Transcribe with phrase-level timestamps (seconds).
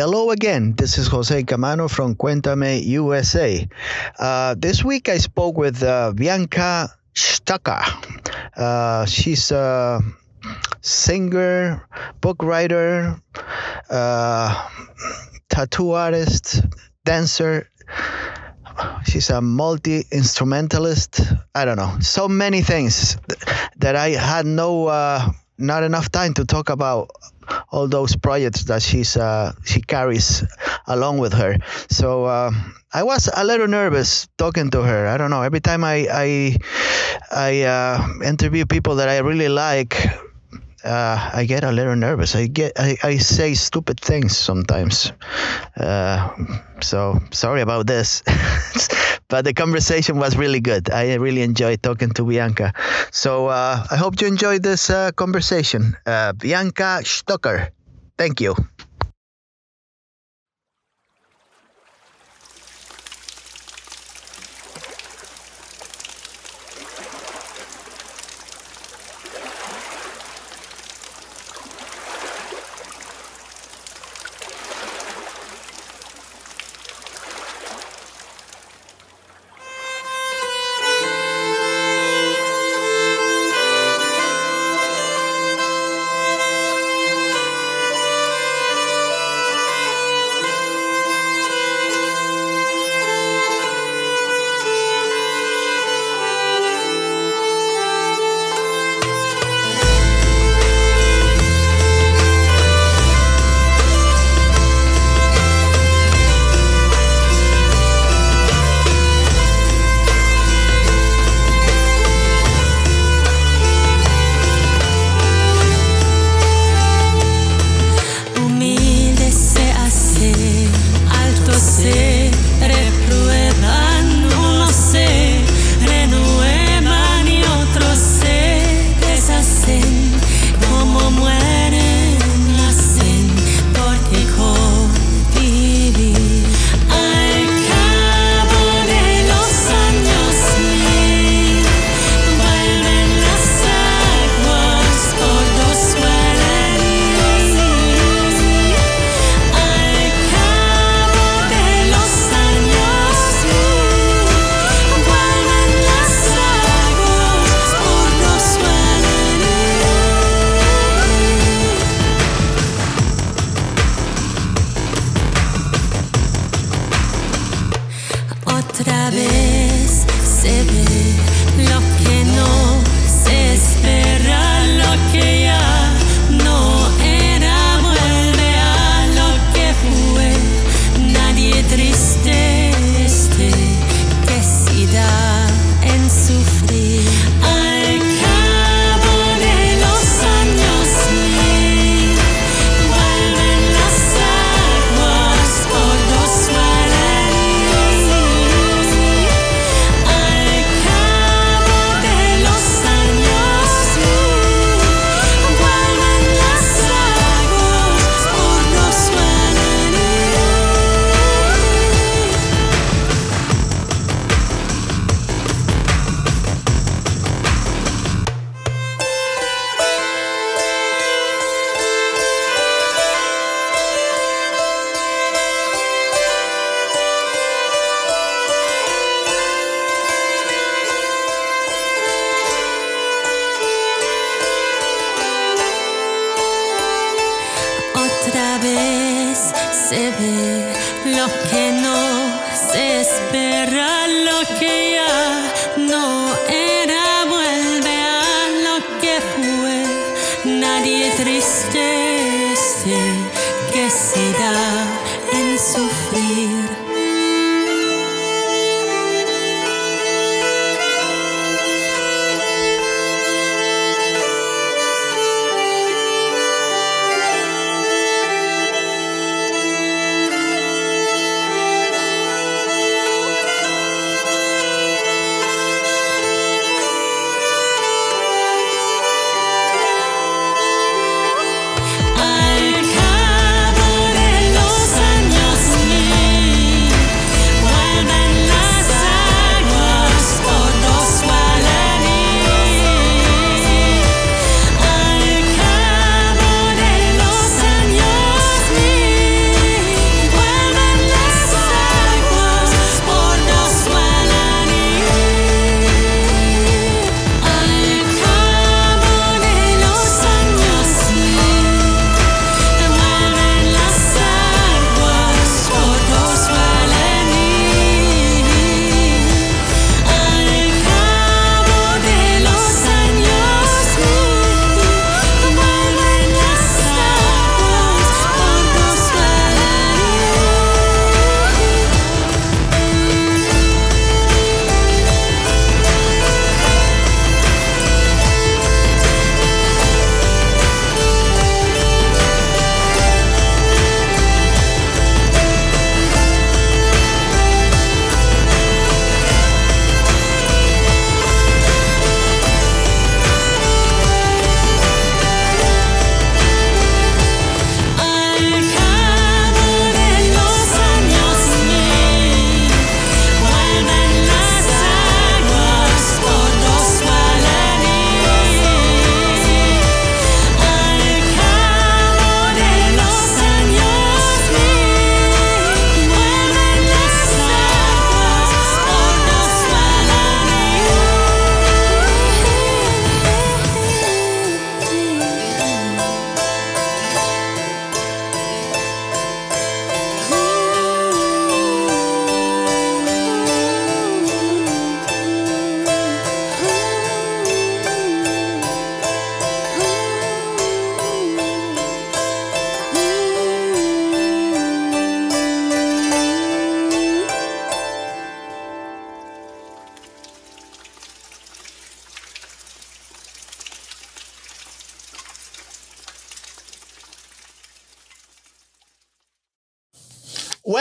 [0.00, 0.72] Hello again.
[0.78, 3.68] This is Jose Camano from Cuéntame USA.
[4.18, 7.82] Uh, this week I spoke with uh, Bianca Stucker.
[8.56, 10.00] Uh, she's a
[10.80, 11.86] singer,
[12.22, 13.20] book writer,
[13.90, 14.68] uh,
[15.50, 16.64] tattoo artist,
[17.04, 17.68] dancer.
[19.04, 21.20] She's a multi instrumentalist.
[21.54, 21.98] I don't know.
[22.00, 23.18] So many things
[23.76, 27.10] that I had no, uh, not enough time to talk about
[27.70, 30.44] all those projects that she's uh, she carries
[30.86, 31.56] along with her.
[31.88, 32.50] So uh,
[32.92, 35.06] I was a little nervous talking to her.
[35.06, 35.42] I don't know.
[35.42, 36.56] Every time I I,
[37.30, 39.96] I uh, interview people that I really like,
[40.84, 42.34] uh, I get a little nervous.
[42.34, 45.12] I get I, I say stupid things sometimes.
[45.76, 46.30] Uh,
[46.80, 48.22] so sorry about this.
[49.28, 50.90] but the conversation was really good.
[50.90, 52.72] I really enjoyed talking to Bianca.
[53.10, 55.96] So uh, I hope you enjoyed this uh, conversation.
[56.06, 57.70] Uh, Bianca Stocker.
[58.16, 58.54] Thank you.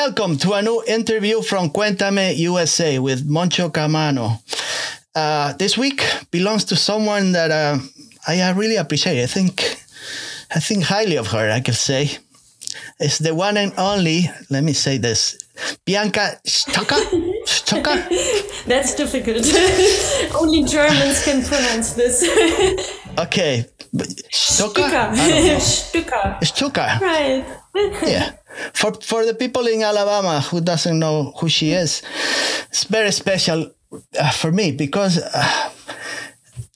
[0.10, 4.42] Welcome to a new interview from Cuéntame USA with Moncho Camano.
[5.14, 7.78] Uh, this week belongs to someone that uh,
[8.28, 9.22] I really appreciate.
[9.22, 9.62] I think,
[10.50, 11.52] I think highly of her.
[11.52, 12.18] I could say,
[13.00, 14.32] it's the one and only.
[14.50, 15.38] Let me say this,
[15.86, 16.96] Bianca Stucker.
[17.46, 18.08] Stucker.
[18.66, 19.46] That's difficult.
[20.42, 22.26] only Germans can pronounce this.
[23.20, 23.66] okay,
[24.32, 25.16] Stucker.
[25.60, 26.38] Stucker.
[26.44, 26.90] Stucker.
[27.02, 27.44] Right.
[28.04, 28.32] yeah.
[28.74, 32.02] For for the people in Alabama who doesn't know who she is,
[32.70, 33.72] it's very special
[34.20, 35.70] uh, for me because uh,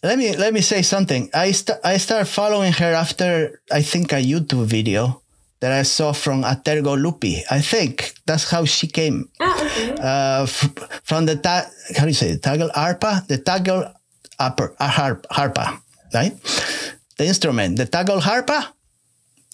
[0.03, 1.29] let me let me say something.
[1.33, 5.21] I st- I started following her after I think a YouTube video
[5.59, 7.41] that I saw from Atergo Lupi.
[7.49, 9.29] I think that's how she came.
[9.39, 9.91] Ah, okay.
[9.97, 10.69] Uh, f-
[11.03, 12.41] from the ta- how do you say it?
[12.41, 13.91] Tagal arpa, the tagal
[14.39, 15.79] upper uh, harp, harpa,
[16.13, 16.33] right?
[17.17, 18.73] The instrument, the tagal harpa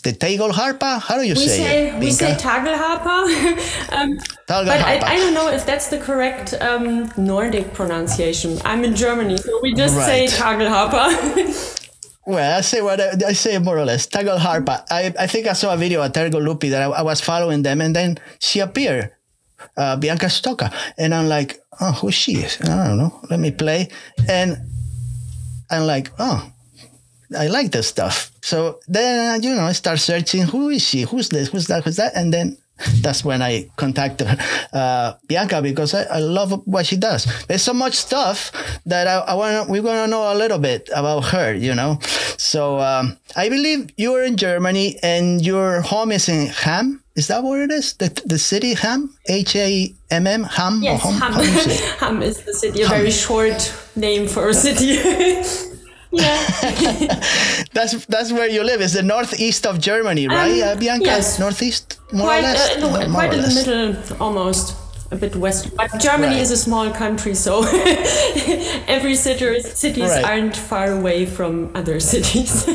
[0.04, 1.02] the Tagel harpa?
[1.02, 2.00] How do you we say, say, it?
[2.00, 3.92] We say Tagelharpa.
[3.92, 4.18] um,
[4.48, 8.60] but I, I, don't know if that's the correct um, Nordic pronunciation.
[8.64, 10.30] I'm in Germany, so we just right.
[10.30, 11.80] say Tagelharpa.
[12.26, 14.08] well, I say what I, I, say more or less.
[14.08, 14.86] Tagelharpa.
[14.90, 17.64] I, I think I saw a video at Tergo Lupi that I, I, was following
[17.64, 19.12] them, and then she appeared,
[19.76, 20.72] uh, Bianca Stocca.
[20.98, 22.38] And I'm like, oh, who's she?
[22.38, 22.58] is?
[22.62, 23.20] I don't know.
[23.30, 23.90] Let me play.
[24.30, 24.58] And
[25.70, 26.52] I'm like, oh,
[27.38, 28.32] I like this stuff.
[28.42, 31.04] So then, you know, I start searching who is she?
[31.04, 31.50] Who's this?
[31.50, 31.84] Who's that?
[31.84, 32.16] Who's that?
[32.16, 32.58] And then
[33.02, 34.28] that's when I contacted
[34.74, 37.26] uh, Bianca because I, I, love what she does.
[37.48, 38.52] There's so much stuff
[38.86, 39.70] that I, I want.
[39.70, 42.00] We want to know a little bit about her, you know.
[42.38, 47.04] So um, I believe you are in Germany and your home is in Hamm.
[47.20, 47.88] Is that what it is?
[48.02, 49.02] The, the city Hamm?
[49.28, 50.44] H A M M?
[50.44, 50.82] Hamm?
[50.82, 51.34] Yes, Hamm.
[52.02, 52.82] Hamm is the city.
[52.84, 53.62] A very short
[53.96, 54.92] name for a city.
[56.12, 56.42] Yeah.
[57.78, 58.82] that's that's where you live.
[58.82, 61.06] It's the northeast of Germany, um, right, um, uh, Bianca?
[61.06, 61.38] Yes.
[61.38, 62.78] Northeast, more quite, or less.
[62.78, 63.88] Uh, no, quite in the middle,
[64.20, 64.76] almost
[65.12, 65.76] a bit west.
[65.78, 66.42] But Germany right.
[66.42, 67.62] is a small country, so
[68.98, 70.26] every city cities right.
[70.26, 72.66] aren't far away from other cities.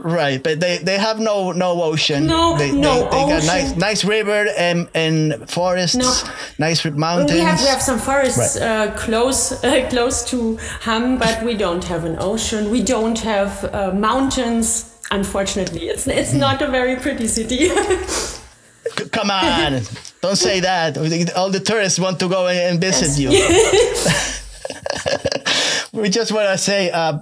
[0.00, 2.26] Right, but they, they have no no ocean.
[2.26, 3.28] No, they, no they, they ocean.
[3.28, 5.96] got nice nice river and and forests.
[5.96, 6.12] No.
[6.58, 7.32] Nice mountains.
[7.32, 8.88] We have we have some forests right.
[8.88, 12.70] uh, close uh, close to Hamm, but we don't have an ocean.
[12.70, 14.94] We don't have uh, mountains.
[15.10, 17.68] Unfortunately, it's it's not a very pretty city.
[19.12, 19.82] Come on,
[20.20, 20.96] don't say that.
[21.36, 24.38] All the tourists want to go and visit yes.
[24.38, 25.64] you.
[26.00, 27.18] we just want to say uh,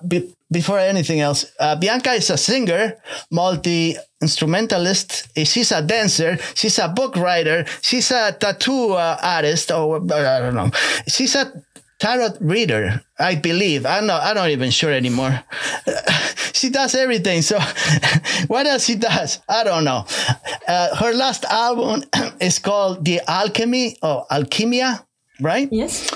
[0.51, 2.95] before anything else, uh, Bianca is a singer,
[3.31, 5.29] multi instrumentalist.
[5.37, 6.39] She's a dancer.
[6.55, 7.65] She's a book writer.
[7.83, 10.71] She's a tattoo uh, artist, or I don't know.
[11.09, 11.53] She's a
[11.99, 13.87] tarot reader, I believe.
[13.87, 14.23] I'm not.
[14.23, 15.43] I'm not even sure anymore.
[16.53, 17.43] she does everything.
[17.43, 17.59] So,
[18.47, 19.41] what else she does?
[19.49, 20.07] I don't know.
[20.69, 22.05] Uh, her last album
[22.41, 25.05] is called The Alchemy or Alchemia,
[25.41, 25.69] right?
[25.73, 26.11] Yes.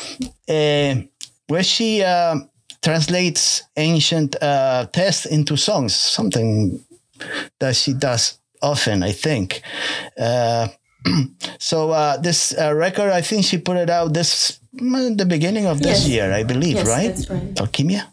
[0.49, 1.02] Uh,
[1.49, 2.50] where she um,
[2.82, 6.82] translates ancient uh, texts into songs, something
[7.58, 9.62] that she does often, I think.
[10.18, 10.68] Uh,
[11.58, 15.82] so uh, this uh, record, I think she put it out this the beginning of
[15.82, 16.08] this yes.
[16.08, 17.16] year, I believe, yes, right?
[17.28, 17.54] Right.
[17.56, 18.06] Alchemia.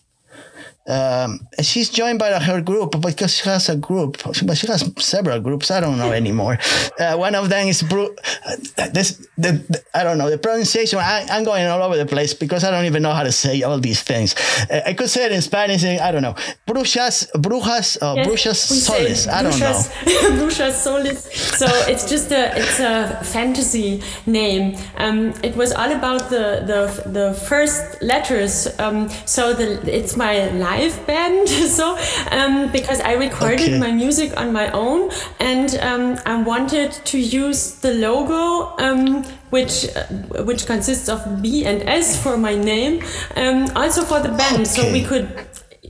[0.87, 5.39] Um, she's joined by her group because she has a group, but she has several
[5.41, 5.69] groups.
[5.69, 6.57] I don't know anymore.
[6.97, 8.15] Uh, one of them is Bru-
[8.45, 9.27] uh, this.
[9.37, 10.99] The, the, I don't know the pronunciation.
[10.99, 13.61] I, am going all over the place because I don't even know how to say
[13.63, 14.33] all these things.
[14.69, 15.83] Uh, I could say it in Spanish.
[15.83, 16.35] I don't know.
[16.65, 19.27] Brujas, brujas, or yes, brujas solis.
[19.27, 19.73] I don't know.
[20.39, 21.23] brujas solis.
[21.57, 24.77] So it's just a it's a fantasy name.
[24.97, 28.67] Um, it was all about the the the first letters.
[28.79, 31.49] Um, so the it's my life live band.
[31.77, 31.97] so
[32.31, 33.79] um, because I recorded okay.
[33.79, 38.75] my music on my own, and um, I wanted to use the logo.
[38.77, 43.01] Um, which uh, which consists of B and S for my name,
[43.35, 44.65] um, also for the band, okay.
[44.65, 45.27] so we could.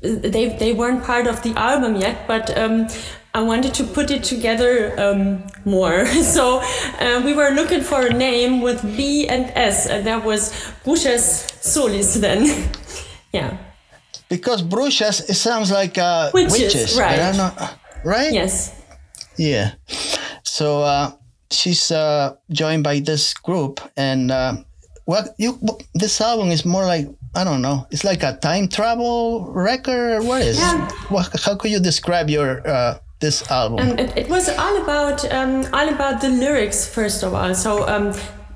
[0.03, 2.88] They they weren't part of the album yet, but um,
[3.34, 6.06] I wanted to put it together um, more.
[6.36, 6.62] so
[7.00, 10.51] uh, we were looking for a name with B and S, and that was
[10.86, 12.70] Brujas Solis then.
[13.34, 13.58] yeah
[14.29, 17.17] because brujas it sounds like uh, witches, witches right?
[17.17, 17.53] Don't
[18.03, 18.34] right?
[18.34, 18.74] Yes.
[19.38, 19.74] Yeah.
[20.43, 21.12] So uh,
[21.51, 24.57] she's uh, joined by this group, and uh,
[25.05, 25.60] what you
[25.93, 27.86] this album is more like I don't know.
[27.91, 30.24] It's like a time travel record.
[30.24, 30.57] What is?
[30.57, 30.89] Yeah.
[31.10, 33.79] What, how could you describe your uh, this album?
[33.79, 37.53] Um, it, it, was all about um, all about the lyrics first of all.
[37.53, 38.13] So um,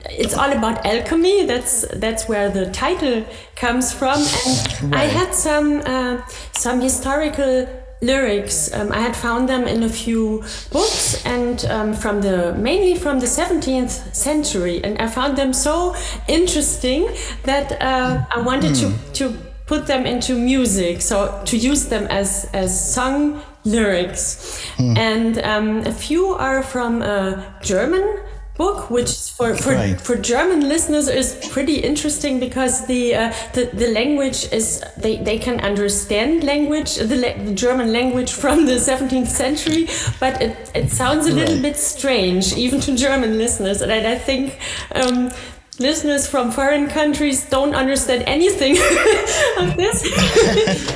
[0.10, 1.46] it's all about alchemy.
[1.46, 4.20] That's that's where the title comes from.
[4.20, 5.02] And right.
[5.02, 6.22] I had some uh,
[6.54, 7.68] some historical
[8.02, 8.74] lyrics.
[8.74, 13.20] Um, I had found them in a few books and um, from the mainly from
[13.20, 15.96] the 17th century, and I found them so
[16.28, 17.08] interesting
[17.44, 18.80] that uh, I wanted mm.
[18.82, 19.12] to hmm.
[19.14, 24.98] to put them into music, so to use them as as song lyrics, mm.
[24.98, 28.20] and um, a few are from a German
[28.62, 30.00] book, which for for, right.
[30.08, 34.66] for German listeners is pretty interesting because the uh, the, the language is
[34.98, 39.84] they, they can understand language the, the German language from the 17th century,
[40.20, 41.70] but it, it sounds a little right.
[41.70, 44.60] bit strange even to German listeners, and I, I think
[45.00, 45.32] um,
[45.82, 48.72] listeners from foreign countries don't understand anything
[49.58, 50.02] of this.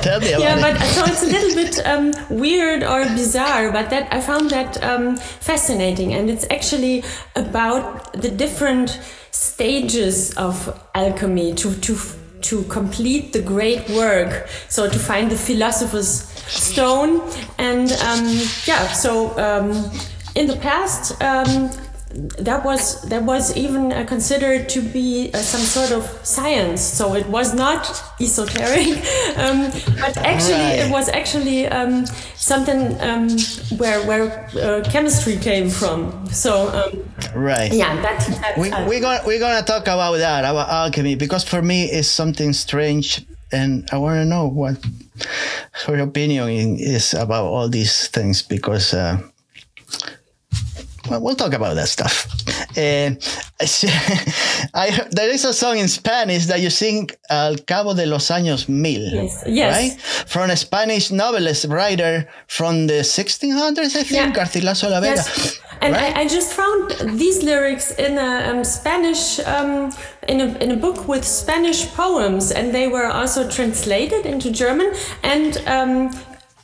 [0.02, 3.90] Tell me about yeah, but so it's a little bit um, weird or bizarre, but
[3.90, 9.00] that I found that um, fascinating, and it's actually about the different
[9.30, 11.96] stages of alchemy to to
[12.42, 14.48] to complete the great work.
[14.68, 17.20] So to find the philosopher's stone,
[17.58, 18.24] and um,
[18.64, 19.90] yeah, so um,
[20.34, 21.70] in the past um,
[22.16, 26.80] that was that was even uh, considered to be uh, some sort of science.
[26.80, 27.86] So it was not
[28.20, 28.96] esoteric
[29.36, 29.70] um,
[30.00, 30.80] but actually right.
[30.80, 33.28] it was actually um, something um,
[33.78, 36.26] where where uh, chemistry came from.
[36.30, 37.04] So um,
[37.34, 37.72] right.
[37.72, 41.62] yeah that, that we, we're gonna we're gonna talk about that about alchemy because for
[41.62, 44.76] me it's something strange and I want to know what
[45.86, 49.20] her opinion is about all these things because uh,
[51.08, 52.26] well, we'll talk about that stuff.
[52.76, 53.14] Uh,
[54.74, 58.68] I, there is a song in Spanish that you sing Al Cabo de los Años
[58.68, 59.44] Mil, yes.
[59.46, 59.74] yes.
[59.74, 60.00] right?
[60.28, 64.32] From a Spanish novelist writer from the 1600s, I think, yeah.
[64.32, 65.16] Garcilaso la Vega.
[65.16, 65.60] Yes.
[65.80, 66.16] And right?
[66.16, 69.92] I, I, just found these lyrics in a um, Spanish, um,
[70.26, 74.92] in, a, in a book with Spanish poems, and they were also translated into German.
[75.22, 76.10] And um,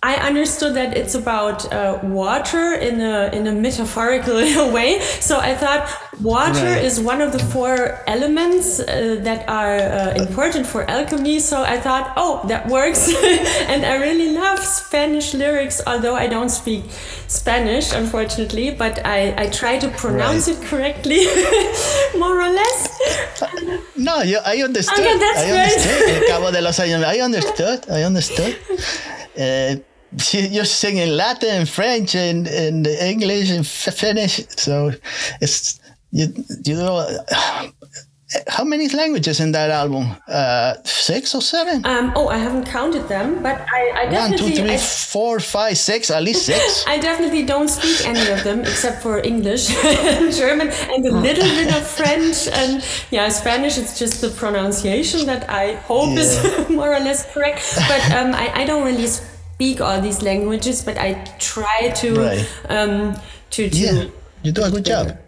[0.04, 4.34] I understood that it's about uh, water in a in a metaphorical
[4.76, 4.98] way.
[5.20, 5.88] So I thought
[6.20, 6.84] water right.
[6.84, 11.38] is one of the four elements uh, that are uh, important for alchemy.
[11.38, 13.14] So I thought, oh, that works,
[13.70, 15.80] and I really love Spanish lyrics.
[15.86, 16.82] Although I don't speak
[17.28, 20.58] Spanish, unfortunately, but I I try to pronounce right.
[20.58, 21.22] it correctly,
[22.18, 22.78] more or less.
[23.94, 24.98] No, you, I understood.
[24.98, 26.26] That's I understood.
[26.26, 27.04] Cabo de los Años.
[27.04, 27.86] I understood.
[27.88, 28.58] I understood.
[30.32, 34.46] You're singing Latin, and French, and, and English and Finnish.
[34.56, 34.92] So
[35.40, 36.32] it's you
[36.64, 37.06] you know
[38.48, 40.06] how many languages in that album?
[40.28, 41.84] Uh, six or seven?
[41.84, 44.46] Um, oh, I haven't counted them, but I, I definitely.
[44.46, 46.84] One, two, three, I, four, five, six, at least six.
[46.86, 51.44] I definitely don't speak any of them except for English and German and a little
[51.44, 53.78] bit of French and yeah, Spanish.
[53.78, 56.20] It's just the pronunciation that I hope yeah.
[56.20, 57.64] is more or less correct.
[57.88, 59.08] But um, I, I don't really
[59.54, 62.48] speak all these languages, but I try to right.
[62.68, 63.14] um,
[63.50, 64.04] to, to yeah,
[64.42, 65.18] you do a good job.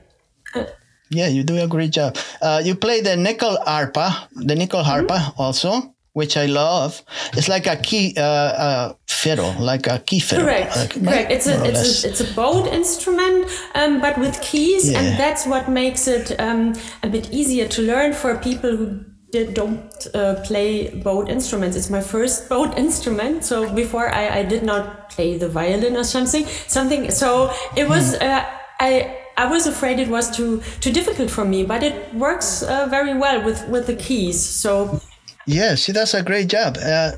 [0.54, 0.64] Uh,
[1.10, 2.16] yeah, you do a great job.
[2.40, 5.40] Uh, you play the nickel harpa, the nyckelharpa mm-hmm.
[5.40, 7.02] also, which I love.
[7.34, 10.44] It's like a key uh, uh, fiddle, like a key fiddle.
[10.44, 11.30] Correct, like, correct.
[11.30, 14.98] It's a it's a, it's a bowed instrument, um, but with keys, yeah.
[14.98, 19.04] and that's what makes it um, a bit easier to learn for people who
[19.42, 21.76] don't uh, play bowed instruments.
[21.76, 23.44] It's my first bowed instrument.
[23.44, 27.10] So before I, I did not play the violin or something, something.
[27.10, 28.22] So it was, hmm.
[28.22, 28.44] uh,
[28.80, 32.86] I, I was afraid it was too, too difficult for me, but it works uh,
[32.88, 34.40] very well with, with the keys.
[34.40, 35.00] So
[35.46, 36.78] yeah, she does a great job.
[36.80, 37.12] Uh,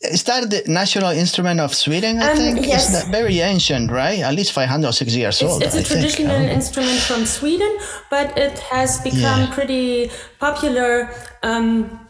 [0.00, 2.20] is that the national instrument of Sweden?
[2.20, 2.94] I um, think yes.
[2.94, 4.20] it's very ancient, right?
[4.20, 5.62] At least five hundred or six years it's, old.
[5.62, 6.52] It's a I traditional think.
[6.52, 7.78] instrument from Sweden,
[8.08, 9.54] but it has become yeah.
[9.54, 11.12] pretty popular.
[11.42, 12.06] Um,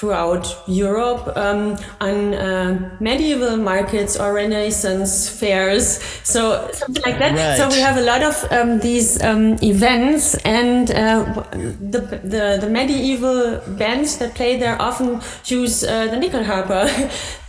[0.00, 7.36] throughout Europe um, on uh, medieval markets or Renaissance fairs, so something like that.
[7.36, 7.58] Right.
[7.58, 12.70] So we have a lot of um, these um, events, and uh, the, the the
[12.70, 16.80] medieval bands that play there often use uh, the nyckelharpa.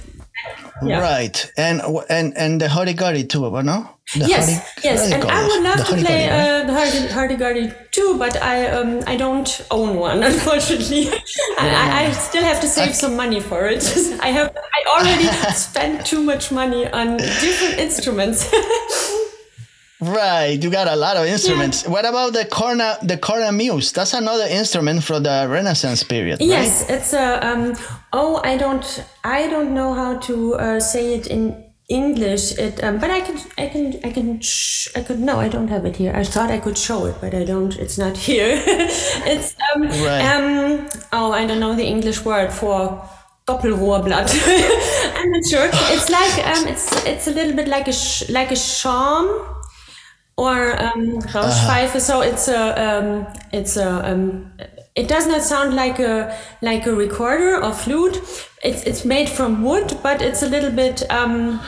[0.83, 0.99] yeah.
[0.99, 3.89] Right, and and and the hurdy-gurdy too, no?
[4.13, 8.17] The yes, hardy, yes, and I would love to play uh, the hardy, hurdy-gurdy too,
[8.17, 11.09] but I um I don't own one, unfortunately.
[11.59, 13.83] I, I, still have to save some money for it.
[14.21, 18.49] I have I already spent too much money on different instruments.
[20.01, 21.83] Right, you got a lot of instruments.
[21.83, 21.91] Yeah.
[21.91, 23.93] What about the corna the cornemuse?
[23.93, 26.41] That's another instrument from the Renaissance period.
[26.41, 26.97] Yes, right?
[26.97, 27.75] it's a um.
[28.11, 32.57] Oh, I don't I don't know how to uh, say it in English.
[32.57, 35.67] It um, but I can I can I can sh- I could no I don't
[35.67, 36.13] have it here.
[36.15, 37.77] I thought I could show it, but I don't.
[37.77, 38.59] It's not here.
[38.65, 40.25] it's um right.
[40.33, 43.07] um oh I don't know the English word for
[43.45, 44.29] Doppelrohrblatt.
[45.15, 45.69] I'm not sure.
[45.93, 49.60] It's like um, it's it's a little bit like a sh- like a shawm
[50.41, 51.89] or um, Rauschpfeife.
[51.89, 51.99] Uh-huh.
[51.99, 54.51] So it's a um, it's a um,
[54.95, 58.17] it does not sound like a like a recorder or flute.
[58.63, 61.61] It's it's made from wood, but it's a little bit um.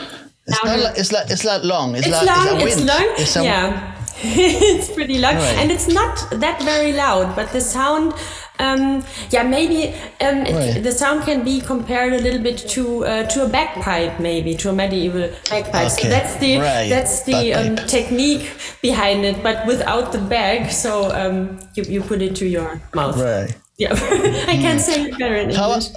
[0.46, 0.78] It's not.
[0.78, 1.94] Like, it's like it's not long.
[1.94, 2.60] It's, it's like, long.
[2.60, 3.14] It's, it's long.
[3.16, 3.90] It's yeah.
[4.22, 5.58] it's pretty loud, right.
[5.58, 7.34] and it's not that very loud.
[7.34, 8.14] But the sound
[8.58, 13.26] um, yeah, maybe um, it, the sound can be compared a little bit to uh,
[13.26, 15.92] to a bagpipe, maybe to a medieval bagpipe.
[15.92, 16.02] Okay.
[16.02, 16.88] So that's the right.
[16.88, 18.48] that's the um, technique
[18.80, 20.70] behind it, but without the bag.
[20.70, 23.16] So um, you you put it to your mouth.
[23.16, 23.54] Right.
[23.76, 25.88] Yeah, I can't say it better in English.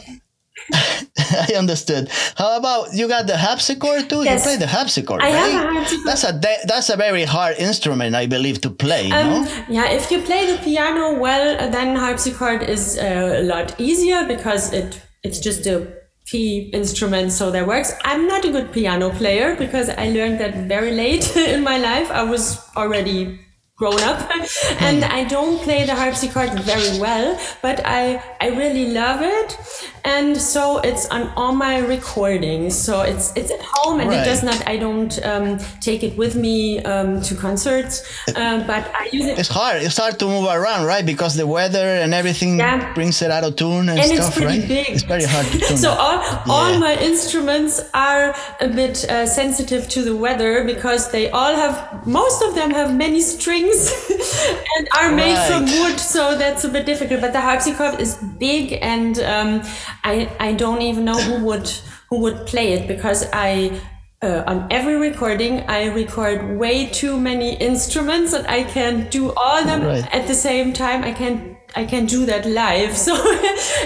[1.17, 2.09] I understood.
[2.35, 4.23] How about you got the harpsichord too?
[4.23, 4.45] Yes.
[4.45, 5.51] You play the harpsichord, I right?
[5.51, 6.05] have a harpsichord.
[6.05, 9.11] That's a that's a very hard instrument, I believe, to play.
[9.11, 9.63] Um, no?
[9.69, 14.73] Yeah, if you play the piano well, then harpsichord is uh, a lot easier because
[14.73, 15.87] it it's just a
[16.27, 17.93] key instrument, so that works.
[18.03, 22.11] I'm not a good piano player because I learned that very late in my life.
[22.11, 23.39] I was already
[23.77, 24.29] grown up
[24.79, 29.57] and I don't play the harpsichord very well, but I, I really love it.
[30.03, 32.75] And so it's on all my recordings.
[32.75, 34.21] So it's, it's at home and right.
[34.21, 38.89] it does not, I don't um, take it with me um, to concerts, uh, but
[38.95, 39.37] I use it.
[39.37, 39.81] It's hard.
[39.81, 41.05] It's hard to move around, right?
[41.05, 42.93] Because the weather and everything yeah.
[42.93, 44.67] brings it out of tune and, and stuff, it's pretty right?
[44.67, 44.89] big.
[44.89, 45.77] It's very hard to tune.
[45.77, 46.43] so all, yeah.
[46.47, 52.07] all my instruments are a bit uh, sensitive to the weather because they all have,
[52.07, 53.66] most of them have many strings
[54.77, 55.47] and are made right.
[55.47, 57.21] from wood, so that's a bit difficult.
[57.21, 59.61] But the harpsichord is big, and um,
[60.03, 61.69] I I don't even know who would
[62.09, 63.79] who would play it because I.
[64.19, 69.63] Uh, on every recording, I record way too many instruments, and I can't do all
[69.63, 70.11] them right.
[70.11, 71.03] at the same time.
[71.03, 72.97] I can I can do that live.
[73.07, 73.13] So,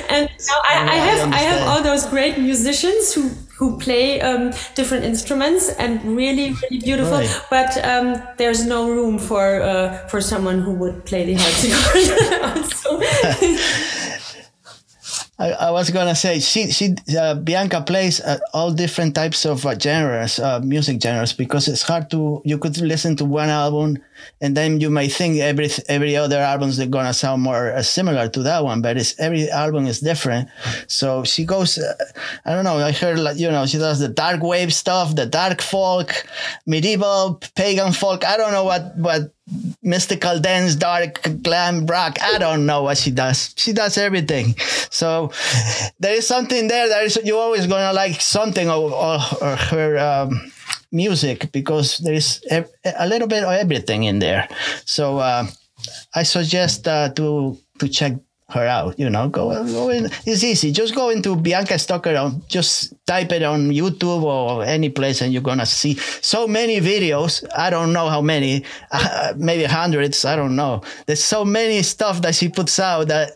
[0.09, 3.29] and now I, I, I have I have all those great musicians who
[3.61, 7.45] who play um, different instruments and really really beautiful right.
[7.51, 12.09] but um, there's no room for uh, for someone who would play the harpsichord
[15.41, 19.65] I, I, was gonna say she she uh, Bianca plays uh, all different types of
[19.65, 23.97] uh, genres, uh, music genres, because it's hard to you could listen to one album
[24.41, 28.27] and then you may think every every other albums are gonna sound more uh, similar
[28.29, 30.49] to that one, but it's every album is different.
[30.87, 31.93] So she goes, uh,
[32.45, 32.77] I don't know.
[32.77, 36.25] I heard like you know she does the dark wave stuff, the dark folk,
[36.65, 38.25] medieval pagan folk.
[38.25, 39.33] I don't know what what
[39.83, 42.17] mystical dance, dark glam rock.
[42.21, 43.53] I don't know what she does.
[43.57, 44.55] She does everything.
[44.89, 45.31] So
[45.99, 50.51] there is something there that is you're always gonna like something of, of her um,
[50.91, 54.47] music because there is a little bit of everything in there.
[54.85, 55.47] So uh,
[56.15, 58.13] I suggest uh, to to check
[58.53, 58.99] her out.
[58.99, 60.05] You know, go, go in.
[60.25, 60.71] It's easy.
[60.71, 62.31] Just go into Bianca Stucker.
[62.47, 67.43] Just type it on YouTube or any place, and you're gonna see so many videos.
[67.55, 70.25] I don't know how many, uh, maybe hundreds.
[70.25, 70.81] I don't know.
[71.05, 73.31] There's so many stuff that she puts out that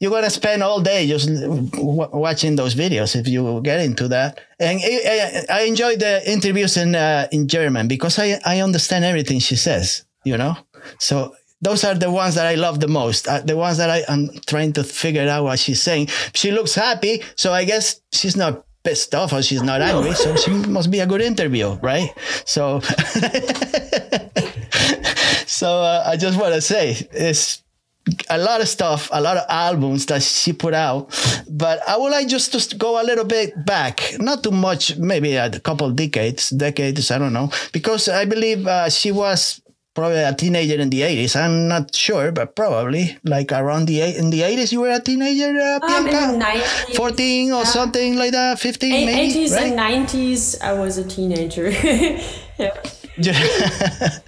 [0.00, 4.40] you're gonna spend all day just w- watching those videos if you get into that.
[4.58, 9.38] And I, I enjoy the interviews in uh, in German because I I understand everything
[9.40, 10.04] she says.
[10.24, 10.56] You know,
[10.98, 13.28] so those are the ones that I love the most.
[13.28, 16.08] Uh, the ones that I, am trying to figure out what she's saying.
[16.34, 20.14] She looks happy, so I guess she's not pissed off or she's not angry.
[20.14, 22.10] So she must be a good interview, right?
[22.44, 22.80] So,
[25.46, 27.62] so uh, I just want to say it's
[28.30, 31.10] a lot of stuff, a lot of albums that she put out.
[31.48, 35.34] But I would like just to go a little bit back, not too much, maybe
[35.34, 39.60] a couple decades, decades, I don't know, because I believe uh, she was
[39.96, 41.34] probably a teenager in the 80s.
[41.34, 45.50] I'm not sure, but probably like around the in the 80s you were a teenager,
[45.58, 46.06] uh, Um,
[46.38, 47.64] 90s, 14 or yeah.
[47.64, 49.72] something like that, 15 a- maybe, 80s right?
[49.72, 51.70] and 90s I was a teenager.
[52.60, 52.76] yeah.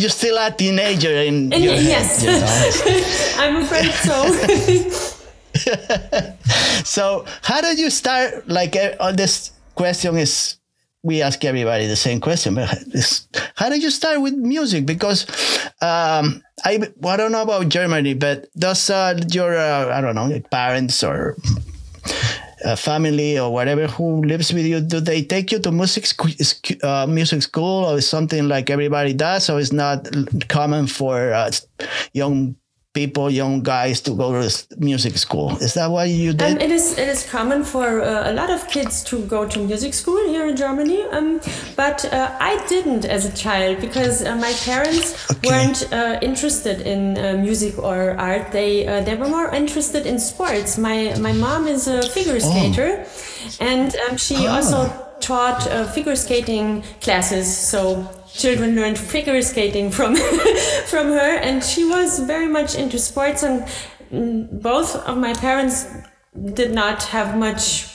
[0.00, 2.24] You're still a teenager in and your yes.
[2.24, 2.42] head.
[3.44, 4.16] I'm afraid so.
[6.84, 10.57] so how did you start like all this question is
[11.08, 12.68] we ask everybody the same question, but
[13.56, 14.84] how did you start with music?
[14.84, 15.24] Because
[15.80, 20.14] um, I, well, I don't know about Germany, but does uh, your, uh, I don't
[20.14, 21.34] know, parents or
[22.62, 26.04] uh, family or whatever who lives with you, do they take you to music,
[26.84, 29.48] uh, music school or something like everybody does?
[29.48, 30.06] Or it's not
[30.48, 31.50] common for uh,
[32.12, 32.54] young
[32.94, 35.56] people, young guys, to go to music school.
[35.58, 36.56] Is that why you did?
[36.56, 36.98] Um, it is.
[36.98, 40.46] It is common for uh, a lot of kids to go to music school here
[40.46, 41.02] in Germany.
[41.12, 41.40] Um,
[41.76, 45.48] but uh, I didn't as a child because uh, my parents okay.
[45.48, 48.52] weren't uh, interested in uh, music or art.
[48.52, 50.78] They uh, they were more interested in sports.
[50.78, 52.50] My my mom is a figure oh.
[52.50, 53.70] skater, oh.
[53.72, 54.54] and um, she oh.
[54.54, 54.78] also
[55.20, 55.62] taught
[55.94, 57.46] figure skating classes.
[57.72, 60.16] So children learned figure skating from
[60.86, 63.42] from her, and she was very much into sports.
[63.42, 63.62] And
[64.10, 65.86] mm, both of my parents
[66.54, 67.86] did not have much.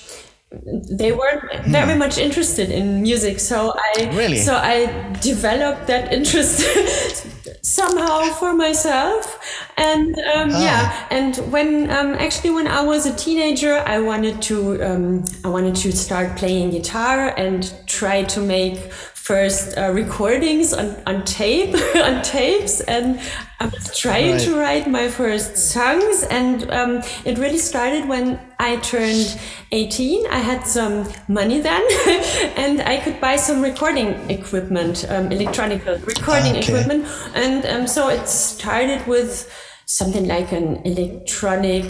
[0.52, 2.00] They weren't very hmm.
[2.00, 4.38] much interested in music, so I really?
[4.38, 4.86] so I
[5.20, 6.62] developed that interest
[7.64, 9.40] somehow for myself
[9.78, 10.64] and um, ah.
[10.64, 15.48] yeah and when um, actually when i was a teenager i wanted to um, i
[15.48, 18.92] wanted to start playing guitar and try to make
[19.24, 23.18] first uh, recordings on, on tape on tapes and
[23.62, 24.42] I was trying right.
[24.42, 29.40] to write my first songs and um, it really started when I turned
[29.72, 31.82] 18 I had some money then
[32.58, 36.60] and I could buy some recording equipment um, electronic recording okay.
[36.60, 39.50] equipment and um, so it started with
[39.86, 41.86] something like an electronic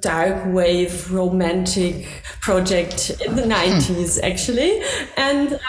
[0.00, 4.24] dark wave romantic project in the 90s hmm.
[4.24, 4.82] actually
[5.16, 5.60] and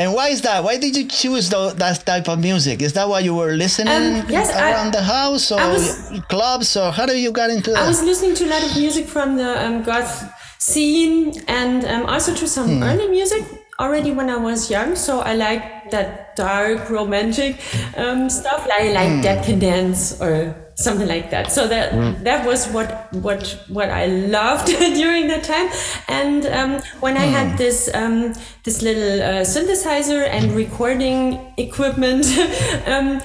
[0.00, 0.64] and why is that?
[0.64, 2.80] Why did you choose the, that type of music?
[2.80, 6.74] Is that why you were listening um, yes, around I, the house or was, clubs
[6.74, 7.84] or how do you get into that?
[7.84, 12.06] I was listening to a lot of music from the um, goth scene and um,
[12.06, 12.82] also to some hmm.
[12.82, 13.44] early music
[13.78, 14.96] already when I was young.
[14.96, 17.60] So I like that dark romantic
[17.94, 19.20] um, stuff, like like hmm.
[19.20, 21.52] Decadence or something like that.
[21.52, 22.24] So that mm.
[22.24, 24.66] that was what what what I loved
[25.02, 25.68] during that time.
[26.08, 27.56] And um, when I had hmm.
[27.56, 28.32] this um,
[28.64, 32.26] this little uh, synthesizer and recording equipment.
[32.86, 33.20] um,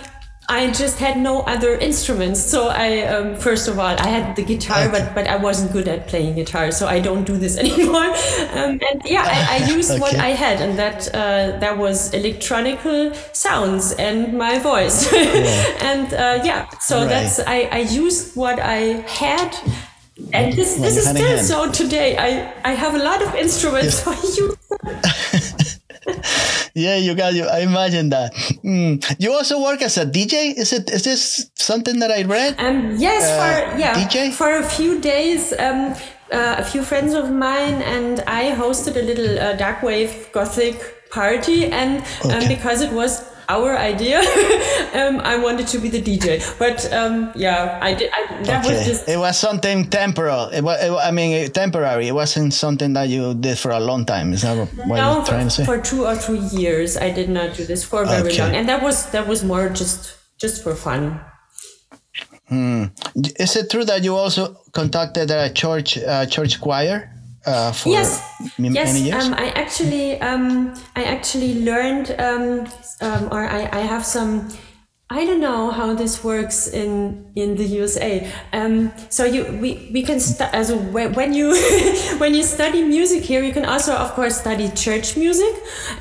[0.48, 2.40] I just had no other instruments.
[2.40, 5.88] So I, um, first of all, I had the guitar, but but I wasn't good
[5.88, 8.14] at playing guitar, so I don't do this anymore.
[8.54, 10.00] Um, and yeah, I, I used okay.
[10.00, 15.12] what I had, and that uh, that was electronical sounds and my voice.
[15.82, 17.10] and uh, yeah, so right.
[17.10, 19.56] that's I, I used what I had.
[20.32, 22.16] And this, this is still so today.
[22.18, 24.56] I, I have a lot of instruments, so I use
[26.76, 27.46] yeah, you got you.
[27.46, 28.34] I imagine that.
[28.64, 29.00] Mm.
[29.18, 30.54] You also work as a DJ.
[30.58, 30.90] Is it?
[30.92, 32.60] Is this something that I read?
[32.60, 35.54] Um, yes, uh, for yeah, DJ for a few days.
[35.58, 35.96] Um,
[36.32, 41.10] uh, a few friends of mine and I hosted a little uh, dark wave gothic
[41.12, 44.20] party, and um, because it was our idea.
[44.94, 48.12] um, I wanted to be the DJ, but um, yeah, I did.
[48.14, 48.76] I, that okay.
[48.76, 49.10] was just.
[49.10, 50.50] It was something temporal.
[50.50, 52.08] It was, it, I mean, temporary.
[52.08, 54.34] It wasn't something that you did for a long time.
[54.34, 55.66] Is that what no, you're trying to say?
[55.66, 58.42] For two or three years, I did not do this for very okay.
[58.42, 61.20] long, and that was that was more just just for fun.
[62.48, 62.86] Hmm.
[63.16, 67.15] Is it true that you also contacted a church uh, church choir?
[67.46, 68.22] Uh, for yes.
[69.06, 69.26] yes?
[69.26, 72.68] Um, I actually, um, I actually learned, um,
[73.02, 74.50] um, or I, I have some
[75.08, 78.28] I don't know how this works in in the USA.
[78.52, 81.54] Um, so you we, we can stu- as when you
[82.18, 85.54] when you study music here, you can also of course study church music,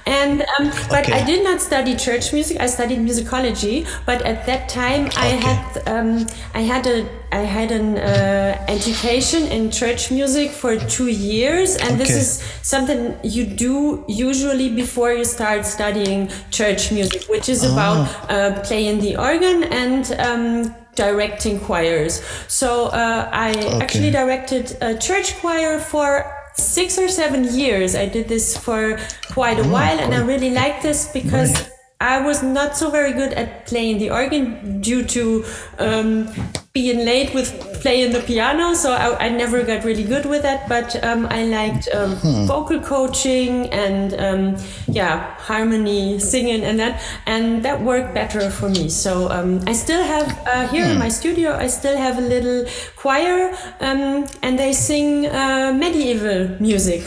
[0.07, 1.21] and um, but okay.
[1.21, 2.59] I did not study church music.
[2.61, 5.21] I studied musicology, but at that time okay.
[5.21, 10.77] I had um, I had a I had an uh, education in church music for
[10.77, 11.99] two years, and okay.
[12.03, 12.29] this is
[12.63, 17.73] something you do usually before you start studying church music, which is oh.
[17.73, 17.97] about
[18.31, 22.23] uh, playing the organ and um, directing choirs.
[22.47, 23.81] So uh, I okay.
[23.83, 26.09] actually directed a church choir for
[26.55, 27.97] six or seven years.
[27.97, 28.97] I did this for
[29.33, 31.53] quite a oh, while, and I really like this because.
[31.53, 31.71] Right.
[32.05, 35.45] I was not so very good at playing the organ due to
[35.79, 36.29] um,
[36.75, 37.49] being late with
[37.81, 40.69] playing the piano, so I, I, never got really good with that.
[40.69, 42.45] But um, I liked um, hmm.
[42.45, 48.91] vocal coaching and um, yeah, harmony, singing, and that, and that worked better for me.
[48.91, 50.93] So um, I still have uh, here hmm.
[50.93, 56.61] in my studio, I still have a little choir, um, and they sing uh, medieval
[56.61, 57.03] music.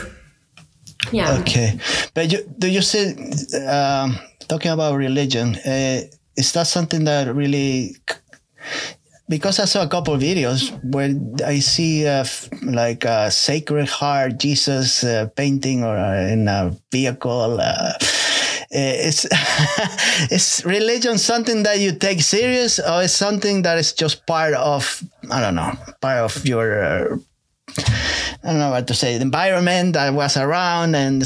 [1.12, 1.38] Yeah.
[1.40, 1.80] Okay,
[2.16, 3.16] but you, do you say
[3.68, 5.56] um, talking about religion?
[5.56, 6.02] Uh,
[6.36, 7.96] is that something that really
[9.30, 11.12] because I saw a couple videos where
[11.46, 12.08] I see
[12.64, 17.60] like a Sacred Heart Jesus uh, painting or uh, in a vehicle.
[17.60, 17.94] Uh,
[18.70, 19.26] it's
[20.32, 25.04] is religion something that you take serious, or is something that is just part of
[25.32, 27.18] I don't know, part of your uh,
[27.80, 31.24] I don't know what to say, the environment that was around, and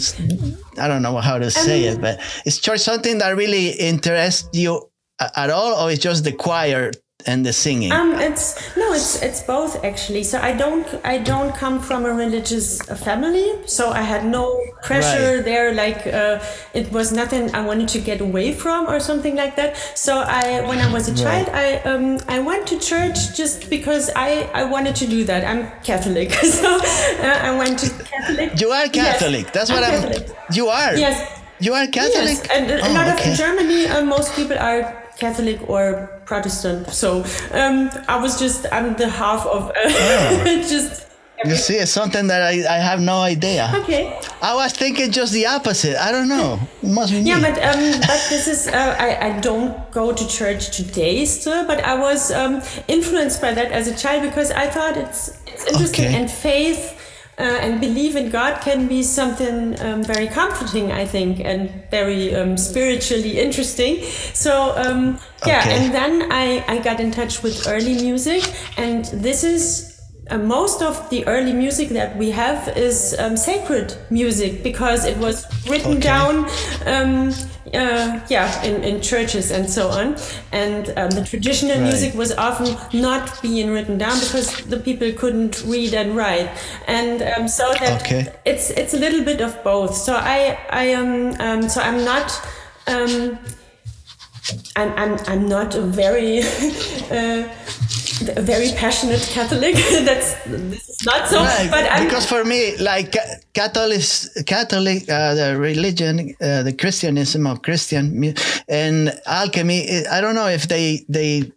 [0.77, 4.89] I don't know how to say it, but it's just something that really interests you
[5.35, 6.91] at all, or it's just the choir
[7.27, 7.91] and the singing?
[7.91, 10.23] Um, it's no, it's it's both actually.
[10.23, 14.45] So I don't I don't come from a religious family, so I had no
[14.83, 15.45] pressure Right.
[15.45, 15.73] there.
[15.73, 16.39] Like uh,
[16.73, 19.77] it was nothing I wanted to get away from or something like that.
[19.95, 24.09] So I when I was a child, I um I went to church just because
[24.15, 25.41] I I wanted to do that.
[25.45, 26.31] I'm Catholic,
[26.61, 28.59] so uh, I went to Catholic.
[28.61, 29.51] You are Yes, Catholic.
[29.53, 30.01] That's what I'm.
[30.01, 30.23] Catholic.
[30.53, 30.95] You are.
[30.95, 31.17] Yes.
[31.59, 32.37] You are Catholic.
[32.41, 33.29] Yes, and a Oh, lot of okay.
[33.31, 34.81] in Germany, uh, most people are
[35.19, 36.81] Catholic or Protestant.
[37.01, 37.09] So
[37.61, 40.63] um, I was just I'm the half of uh, Oh.
[40.75, 40.93] just
[41.51, 43.63] You see, it's something that I, I have no idea.
[43.81, 44.03] okay.
[44.49, 45.95] I was thinking just the opposite.
[46.07, 46.59] I don't know.
[46.85, 47.41] It must be Yeah, me.
[47.47, 51.79] but um, but this is uh, I I don't go to church today still, but
[51.93, 52.53] I was um,
[52.87, 56.17] influenced by that as a child because I thought it's it's interesting Okay.
[56.19, 56.83] and faith.
[57.41, 62.35] Uh, and believe in God can be something um, very comforting, I think, and very
[62.35, 64.03] um, spiritually interesting.
[64.33, 65.73] So, um, yeah, Okay.
[65.75, 68.43] and then I, I got in touch with early music,
[68.77, 69.90] and this is
[70.37, 75.45] most of the early music that we have is um, sacred music because it was
[75.69, 76.01] written Okay.
[76.01, 76.45] down
[76.85, 77.29] um,
[77.73, 80.15] uh, yeah in, in churches and so on
[80.51, 81.87] and um, the traditional Right.
[81.87, 86.49] music was often not being written down because the people couldn't read and write
[86.87, 88.27] and um, so that Okay.
[88.45, 92.27] it's it's a little bit of both so i i am um, so i'm not
[92.87, 93.37] um,
[94.75, 96.39] I'm, I'm, I'm not a very
[97.11, 97.47] uh,
[98.37, 99.75] a very passionate Catholic.
[100.05, 101.39] That's this is not so.
[101.69, 103.15] But I'm, because for me, like
[103.53, 104.03] Catholic,
[104.45, 108.33] Catholic, uh, the religion, uh, the Christianism or Christian
[108.67, 111.51] and alchemy, I I don't know if they they,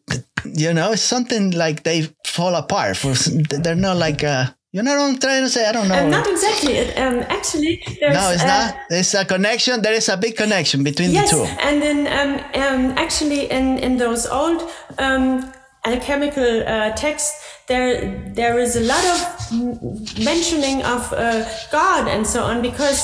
[0.44, 2.96] you know, it's something like they fall apart.
[2.96, 5.62] For they're not like uh, you know what I'm trying to say.
[5.68, 6.00] I don't know.
[6.02, 6.74] um, not exactly.
[7.04, 7.74] Um, actually,
[8.16, 8.68] no, it's uh, not.
[8.90, 9.74] There's a connection.
[9.86, 11.44] There is a big connection between Yes, the two.
[11.66, 12.30] and then um,
[12.62, 14.58] um, actually in in those old
[14.98, 15.26] um,
[15.84, 17.32] alchemical uh, texts,
[17.70, 17.90] there
[18.34, 19.18] there is a lot of
[20.30, 23.00] mentioning of uh, God and so on because.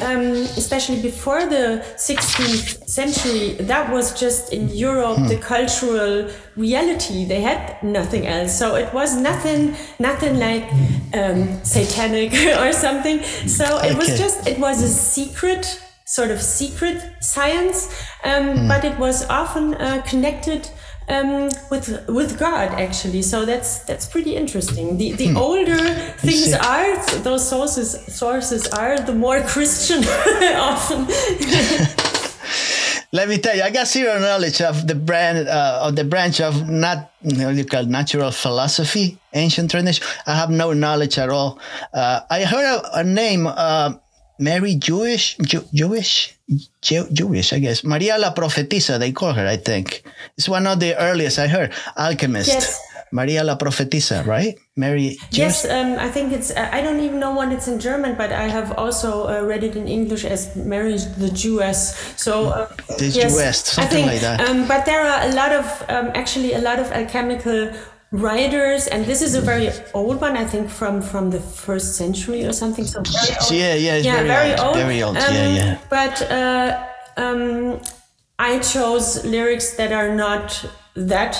[0.00, 7.24] Um, especially before the 16th century, that was just in Europe the cultural reality.
[7.24, 10.64] They had nothing else, so it was nothing, nothing like
[11.14, 13.22] um, satanic or something.
[13.46, 15.80] So it was just, it was a secret
[16.12, 17.88] sort of secret science,
[18.22, 20.68] um, but it was often uh, connected
[21.08, 23.22] um, with with God actually.
[23.22, 24.98] So that's that's pretty interesting.
[24.98, 25.78] The the older
[26.18, 26.88] things are,
[27.22, 30.04] those sources sources are, the more Christian
[30.70, 31.06] often.
[33.14, 36.40] Let me tell you, I got zero knowledge of the brand uh, of the branch
[36.40, 40.04] of not you call natural philosophy, ancient tradition.
[40.26, 41.58] I have no knowledge at all.
[41.92, 43.94] Uh, I heard a, a name, uh,
[44.42, 46.34] Mary Jewish, Jew, Jewish,
[46.82, 47.84] Jew, Jewish, I guess.
[47.84, 49.46] Maria la Profetisa, they call her.
[49.46, 50.02] I think
[50.36, 51.72] it's one of the earliest I heard.
[51.96, 52.48] Alchemist.
[52.48, 52.80] Yes.
[53.12, 54.58] Maria la Profetisa, right?
[54.74, 55.18] Mary.
[55.30, 56.50] Yes, um, I think it's.
[56.50, 59.62] Uh, I don't even know what it's in German, but I have also uh, read
[59.62, 61.92] it in English as Mary the Jewess.
[62.16, 64.40] So uh, The yes, Jewess, something think, like that.
[64.48, 67.70] Um, but there are a lot of um, actually a lot of alchemical
[68.12, 70.36] writers, and this is a very old one.
[70.36, 72.84] I think from from the first century or something.
[72.86, 73.50] So very old.
[73.50, 74.76] Yeah, yeah, it's yeah, very very old, old.
[74.76, 75.78] very old, yeah, Um, yeah.
[75.88, 76.84] But uh,
[77.16, 77.80] um,
[78.38, 81.34] I chose lyrics that are not that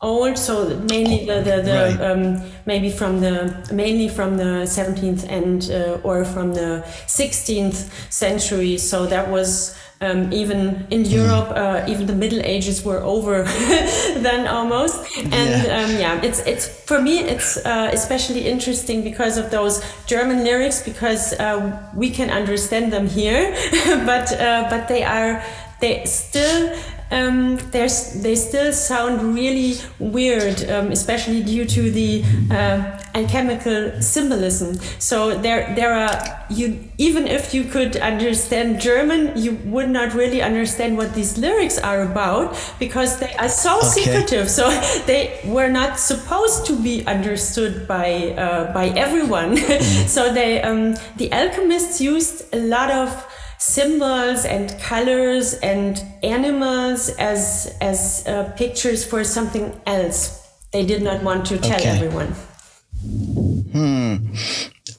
[0.00, 2.00] old, so mainly the the, the Right.
[2.10, 3.34] um, maybe from the
[3.72, 8.76] mainly from the 17th and uh, or from the 16th century.
[8.78, 9.76] So that was.
[10.00, 11.04] Um, even in.
[11.04, 13.42] Europe, uh, even the Middle Ages were over
[14.22, 15.78] then almost, and Yeah.
[15.78, 20.82] um, yeah, it's it's for me it's uh, especially interesting because of those German lyrics
[20.84, 23.50] because uh, we can understand them here,
[24.06, 25.42] but uh, but they are
[25.80, 26.70] they still
[27.10, 34.74] um, there's they still sound really weird, um, especially due to the uh, alchemical symbolism.
[34.98, 40.42] So there there are you even if you could understand German, you would not really
[40.42, 43.86] understand what these lyrics are about because they are so Okay.
[43.88, 44.50] secretive.
[44.50, 44.68] So
[45.06, 49.56] they were not supposed to be understood by uh, by everyone.
[50.06, 53.08] so they um, the alchemists used a lot of
[53.58, 60.40] symbols and colors and animals as as uh, pictures for something else.
[60.72, 61.88] They did not want to tell Okay.
[61.88, 62.34] everyone.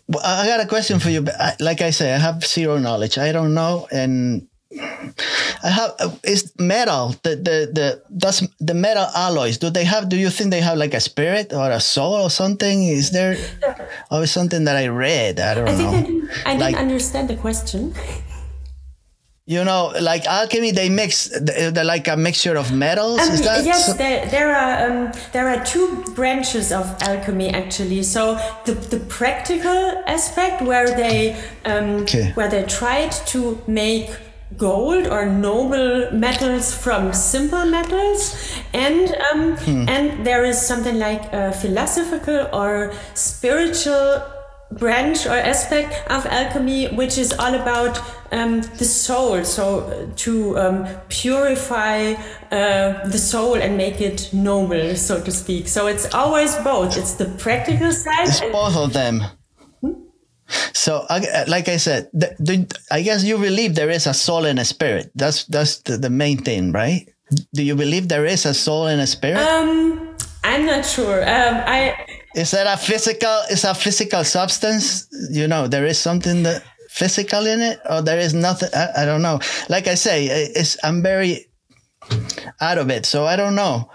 [0.08, 1.26] Well, I got a question for you.
[1.60, 3.18] like I say, I have zero knowledge.
[3.18, 4.48] I don't know, and
[5.64, 10.10] I have uh, is metal the the the does the metal alloys do they have?
[10.10, 12.84] Do you think they have like a spirit or a soul or something?
[12.84, 13.38] Is there
[14.12, 15.40] or is something that I read?
[15.40, 15.98] I don't I think know.
[15.98, 17.94] I didn't, I didn't Like- understand the question.
[19.54, 23.20] You know, like alchemy, they mix, they're like a mixture of metals.
[23.20, 25.88] Um, is that yes, so- there, there are um, there are two
[26.20, 28.04] branches of alchemy actually.
[28.04, 28.24] So
[28.66, 31.18] the, the practical aspect where they
[31.66, 32.32] um, Okay.
[32.38, 34.06] where they tried to make
[34.58, 38.22] gold or noble metals from simple metals,
[38.74, 39.90] and um, Hmm.
[39.90, 44.22] and there is something like a philosophical or spiritual
[44.72, 47.98] branch or aspect of alchemy which is all about
[48.32, 52.14] um, the soul so uh, to um, purify
[52.52, 57.14] uh, the soul and make it noble so to speak so it's always both it's
[57.14, 59.24] the practical side It's and- both of them.
[60.74, 61.06] So,
[61.48, 64.66] like I said, the, the, I guess you believe there is a soul and a
[64.66, 65.12] spirit.
[65.14, 67.08] That's that's the, the main thing, right?
[67.54, 69.38] Do you believe there is a soul and a spirit?
[69.38, 71.94] um i'm not sure um, i
[72.36, 73.42] is that a physical?
[73.52, 75.08] Is a physical substance?
[75.32, 78.70] You know, there is something that physical in it, or there is nothing.
[78.74, 79.40] I, I don't know.
[79.70, 81.46] Like I say, it's I'm very
[82.60, 83.90] out of it, so I don't know.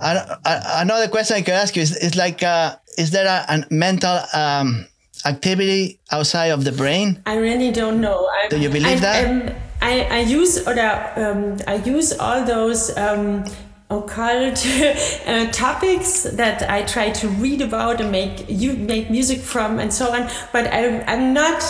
[0.00, 3.44] I, I, another question I could ask you is, is like, uh, is there a,
[3.48, 4.86] a mental um,
[5.24, 7.20] activity outside of the brain?
[7.26, 8.28] I really don't know.
[8.28, 9.28] I, Do you believe I, that?
[9.28, 13.44] Um, I, I use or um, I use all those um,
[13.90, 14.64] occult
[15.26, 19.92] uh, topics that I try to read about and make you make music from and
[19.92, 20.30] so on.
[20.52, 21.62] But I, I'm not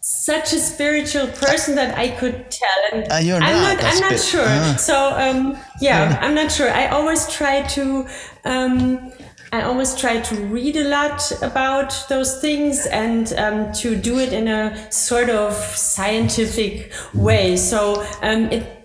[0.00, 2.80] such a spiritual person that I could tell.
[2.92, 3.94] And Uh, you're I'm not not.
[3.94, 4.44] I'm not sure.
[4.46, 4.76] Ah.
[4.78, 6.70] So um, yeah, I'm not sure.
[6.70, 8.06] I always try to.
[8.44, 9.12] Um,
[9.52, 14.32] I always try to read a lot about those things and um, to do it
[14.32, 17.56] in a sort of scientific way.
[17.56, 18.83] So um, it,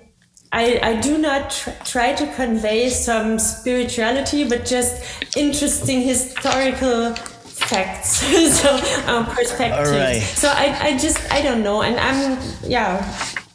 [0.51, 8.17] I, I do not tr- try to convey some spirituality, but just interesting historical facts,
[8.61, 9.91] so um, perspectives.
[9.91, 10.21] Right.
[10.21, 13.03] So I, I just I don't know, and I'm yeah.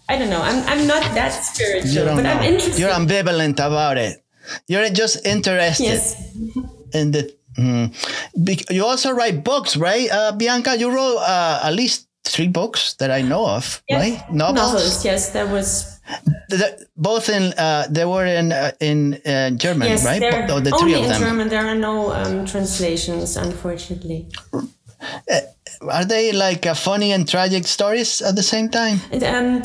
[0.07, 0.43] I don't know.
[0.43, 2.31] I'm, I'm not that spiritual, but know.
[2.31, 2.79] I'm interested.
[2.79, 4.23] You're ambivalent about it.
[4.69, 6.37] You're just interested yes.
[6.93, 7.35] in the.
[7.59, 7.95] Mm.
[8.71, 10.77] You also write books, right, uh, Bianca?
[10.77, 14.01] You wrote uh, at least three books that I know of, Yes.
[14.01, 14.33] right?
[14.33, 15.05] Novels.
[15.05, 15.94] Yes, there was.
[16.49, 20.21] The- both in uh, they were in uh, in uh, German, Yes, right?
[20.21, 21.21] there oh, the only three of in them.
[21.23, 21.49] German.
[21.49, 24.27] There are no um, translations, unfortunately.
[25.91, 29.01] Are they like uh, funny and tragic stories at the same time?
[29.13, 29.63] And, um,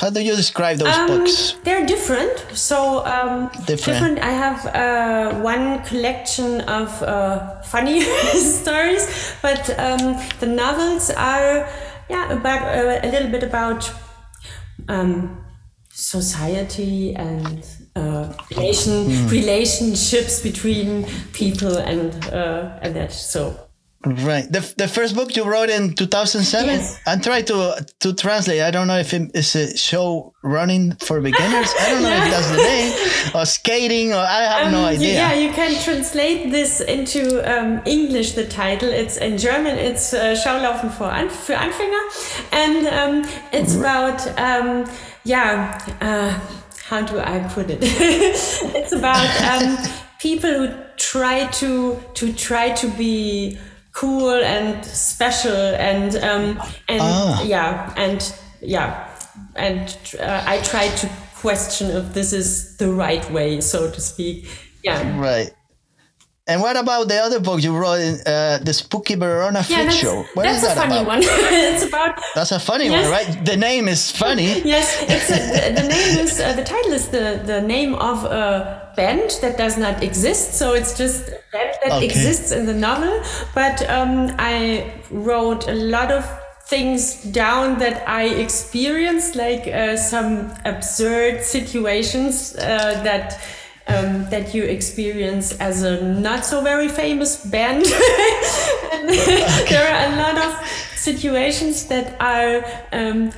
[0.00, 1.54] How do you describe those Um, books?
[1.62, 2.34] They're different.
[2.52, 4.18] So um, Different.
[4.18, 8.00] I have uh, one collection of uh, funny
[8.60, 9.06] stories,
[9.40, 11.68] but um, the novels are
[12.10, 13.90] yeah about uh, a little bit about
[14.88, 15.44] um,
[15.92, 17.64] society and
[17.96, 19.28] uh, relation Hmm.
[19.28, 23.12] relationships between people and uh, and that.
[23.12, 23.63] So
[24.06, 24.44] Right.
[24.52, 26.66] The, the first book you wrote in 2007?
[26.68, 27.00] Yes.
[27.06, 28.60] I tried to to translate.
[28.60, 31.72] I don't know if it is a show running for beginners.
[31.80, 32.92] I don't know if that's the name.
[33.34, 35.14] Or skating, or I have no Um, y- idea.
[35.14, 38.32] Yeah, you can translate this into um, English.
[38.32, 39.78] The title it's in German.
[39.78, 42.04] It's uh, Schaulaufen für, An für Anfänger,
[42.52, 44.84] and um, it's about um,
[45.24, 45.78] yeah.
[46.02, 46.38] Uh,
[46.90, 47.78] how do I put it?
[47.82, 49.78] it's about um,
[50.20, 53.58] people who try to to try to be
[53.94, 55.56] cool and special
[55.90, 57.42] and um, and Ah.
[57.42, 58.20] yeah and
[58.60, 59.08] yeah
[59.56, 61.08] and uh, I try to
[61.40, 64.46] question if this is the right way, so to speak.
[64.82, 65.18] Yeah.
[65.20, 65.50] Right.
[66.46, 69.90] And what about the other book you wrote, in, uh, the Spooky Verona Yeah, Freak
[69.92, 70.24] Show?
[70.34, 71.06] What that's is that a funny about?
[71.06, 71.18] one.
[71.24, 73.04] it's about That's a funny Yes.
[73.04, 73.44] one, right?
[73.46, 74.60] The name is funny.
[74.62, 75.38] yes, it's a,
[75.74, 79.56] the, the name is uh, the title is the the name of a band that
[79.56, 80.54] does not exist.
[80.54, 82.06] So it's just a band that Okay.
[82.06, 83.22] exists in the novel.
[83.54, 86.24] But um, I wrote a lot of
[86.66, 93.38] things down that I experienced, like uh, some absurd situations uh, that.
[93.86, 97.84] Um, that you experience as a not so very famous band.
[99.68, 100.66] there are a lot of
[100.96, 103.30] situations that are um,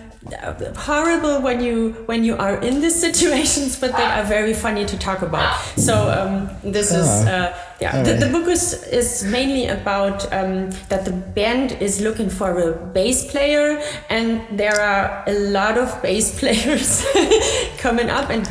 [0.77, 4.99] horrible when you when you are in these situations, but they are very funny to
[4.99, 5.57] talk about.
[5.77, 8.03] So um, this is uh, yeah.
[8.03, 12.72] The, the book is is mainly about um, that the band is looking for a
[12.72, 17.05] bass player, and there are a lot of bass players
[17.79, 18.49] coming up and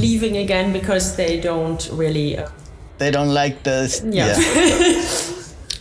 [0.00, 2.38] leaving again because they don't really.
[2.38, 2.48] Uh,
[2.98, 3.88] They don't like the.
[4.12, 4.36] Yeah.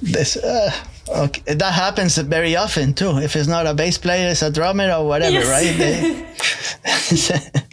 [0.02, 0.72] this, uh,
[1.16, 1.54] okay.
[1.56, 3.18] That happens very often too.
[3.20, 5.48] If it's not a bass player, it's a drummer or whatever, Yes.
[7.32, 7.62] right?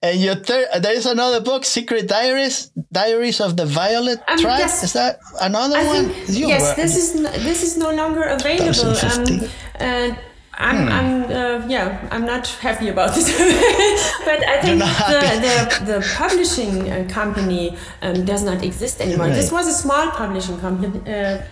[0.00, 4.60] And your third, there is another book, Secret Diaries, Diaries of the Violet Um, Tribe.
[4.60, 4.84] yes.
[4.84, 6.08] Is that another I one?
[6.10, 8.68] think You yes, this is n- this is no longer available.
[8.68, 9.50] Um, 2015.
[9.80, 10.14] uh,
[10.60, 10.92] I'm, hmm.
[10.92, 13.26] I'm uh, yeah, I'm not happy about this.
[14.24, 19.26] but I think the, the, the, publishing uh, company um, does not exist anymore.
[19.26, 19.34] Right.
[19.34, 20.98] This was a small publishing company.
[21.12, 21.42] Uh,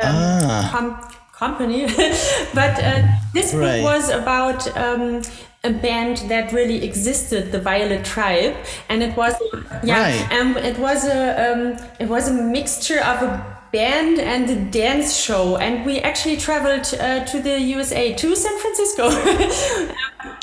[0.00, 0.68] um, ah.
[0.72, 1.86] com- company,
[2.54, 3.82] but uh, this book right.
[3.82, 5.22] was about um,
[5.64, 8.54] a band that really existed, the Violet Tribe,
[8.88, 9.34] and it was
[9.82, 10.32] yeah, right.
[10.38, 15.56] um, it was a um, it was a mixture of a band and dance show,
[15.56, 19.10] and we actually traveled uh, to the USA to San Francisco.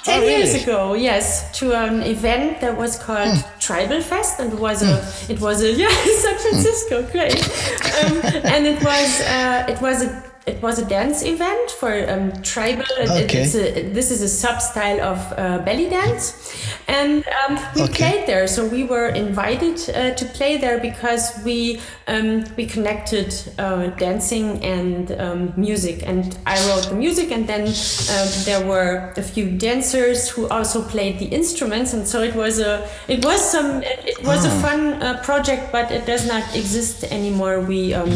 [0.04, 0.36] Ten oh, really?
[0.36, 3.60] years ago, yes, to an event that was called hmm.
[3.60, 5.32] Tribal Fest, and it was a, hmm.
[5.32, 7.40] it was a, yeah, San Francisco, great,
[8.04, 8.20] um,
[8.54, 12.84] and it was, uh, it was a it was a dance event for um, tribal.
[13.00, 13.44] Okay.
[13.44, 16.56] A, this is a sub style of uh, belly dance,
[16.88, 17.94] and um, we okay.
[17.94, 18.48] played there.
[18.48, 24.64] So we were invited uh, to play there because we um, we connected uh, dancing
[24.64, 26.08] and um, music.
[26.08, 30.82] And I wrote the music, and then um, there were a few dancers who also
[30.82, 31.94] played the instruments.
[31.94, 34.50] And so it was a it was some it, it was oh.
[34.50, 37.60] a fun uh, project, but it does not exist anymore.
[37.62, 38.10] We um,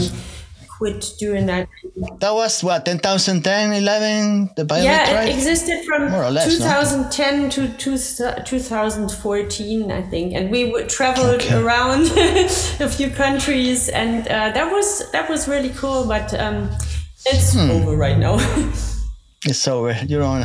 [0.78, 1.67] quit doing that.
[2.19, 4.51] That was what 2010, 11.
[4.55, 5.28] The Violet yeah, Tribe?
[5.28, 7.49] it existed from less, 2010 no?
[7.49, 11.61] to two, 2014, I think, and we traveled okay.
[11.61, 12.11] around
[12.80, 16.05] a few countries, and uh, that was that was really cool.
[16.07, 16.69] But um,
[17.26, 17.71] it's hmm.
[17.71, 18.38] over right now.
[19.47, 19.93] It's over.
[20.07, 20.43] You're on.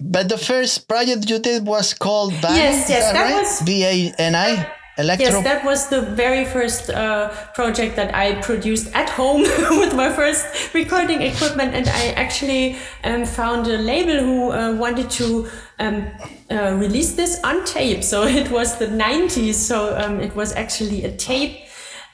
[0.00, 2.56] But the first project you did was called Bani.
[2.56, 3.42] Yes, yes, that, that right?
[3.42, 4.72] was V A N I.
[4.98, 5.26] Electro?
[5.26, 9.40] Yes, that was the very first uh, project that I produced at home
[9.80, 15.08] with my first recording equipment, and I actually um, found a label who uh, wanted
[15.10, 16.06] to um,
[16.50, 18.04] uh, release this on tape.
[18.04, 21.62] So it was the 90s, so um, it was actually a tape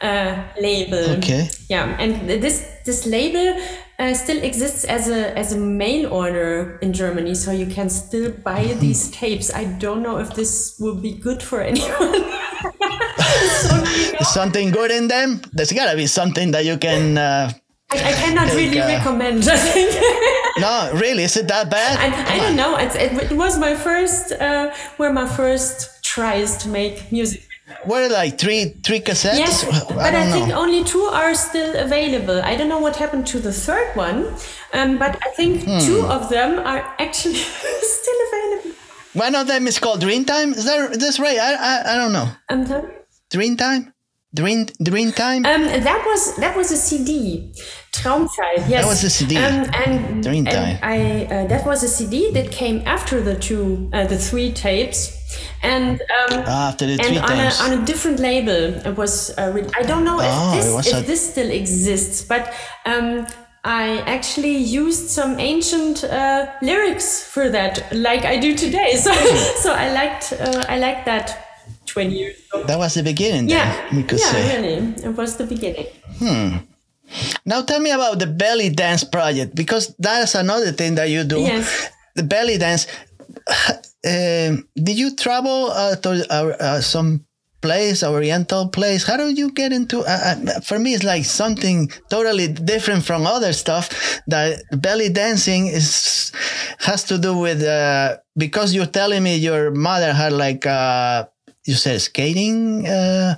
[0.00, 1.16] uh, label.
[1.18, 1.48] Okay.
[1.68, 3.60] Yeah, and this this label
[3.98, 8.30] uh, still exists as a as a mail order in Germany, so you can still
[8.30, 9.52] buy these tapes.
[9.52, 12.24] I don't know if this will be good for anyone.
[14.22, 15.40] something good in them?
[15.52, 17.18] There's gotta be something that you can.
[17.18, 17.52] Uh,
[17.90, 19.48] I, I, cannot take, really uh, recommend.
[19.48, 19.90] I think.
[20.58, 21.98] no, really, is it that bad?
[21.98, 22.76] I, I don't know.
[22.76, 27.48] It, it, it, was my first, uh, were my first tries to make music.
[27.86, 29.38] Were like three three cassettes?
[29.38, 32.40] Yes, I but I, think only two are still available.
[32.42, 34.34] I don't know what happened to the third one,
[34.72, 35.78] um, but I think hmm.
[35.78, 37.34] two of them are actually
[37.96, 38.77] still available.
[39.14, 40.56] One of them is called Dreamtime.
[40.56, 41.38] Is that is this right?
[41.38, 42.28] I I, I don't know.
[42.48, 42.92] I'm sorry.
[44.34, 45.46] Dream Dreamtime.
[45.46, 47.54] Um, that was that was a CD.
[47.92, 48.68] Traumzeit.
[48.68, 48.84] Yes.
[48.84, 49.36] That was a CD.
[49.38, 50.78] Um, and Dreamtime.
[50.82, 54.52] And I uh, that was a CD that came after the two uh, the three
[54.52, 55.16] tapes.
[55.62, 59.30] And um, after the and on a, on a different label, it was.
[59.38, 61.06] Uh, I don't know if, oh, this, if a...
[61.06, 62.54] this still exists, but
[62.84, 63.26] um,
[63.64, 68.94] I actually used some ancient uh, lyrics for that, like I do today.
[69.02, 69.12] So,
[69.62, 71.48] so I liked uh, I liked that
[71.86, 72.64] 20 years ago.
[72.64, 73.48] That was the beginning.
[73.48, 74.56] Yeah, then, yeah, say.
[74.56, 75.86] really, it was the beginning.
[76.18, 76.56] Hmm.
[77.46, 81.40] Now tell me about the belly dance project because that's another thing that you do.
[81.40, 81.90] Yes.
[82.14, 82.86] The belly dance.
[84.06, 87.26] Uh, did you travel uh, to uh, uh some
[87.60, 89.04] place, Oriental place?
[89.04, 90.00] How do you get into?
[90.00, 94.20] Uh, uh, for me, it's like something totally different from other stuff.
[94.26, 96.32] That belly dancing is
[96.80, 101.26] has to do with uh, because you're telling me your mother had like uh,
[101.64, 102.86] you said skating.
[102.86, 103.36] Uh,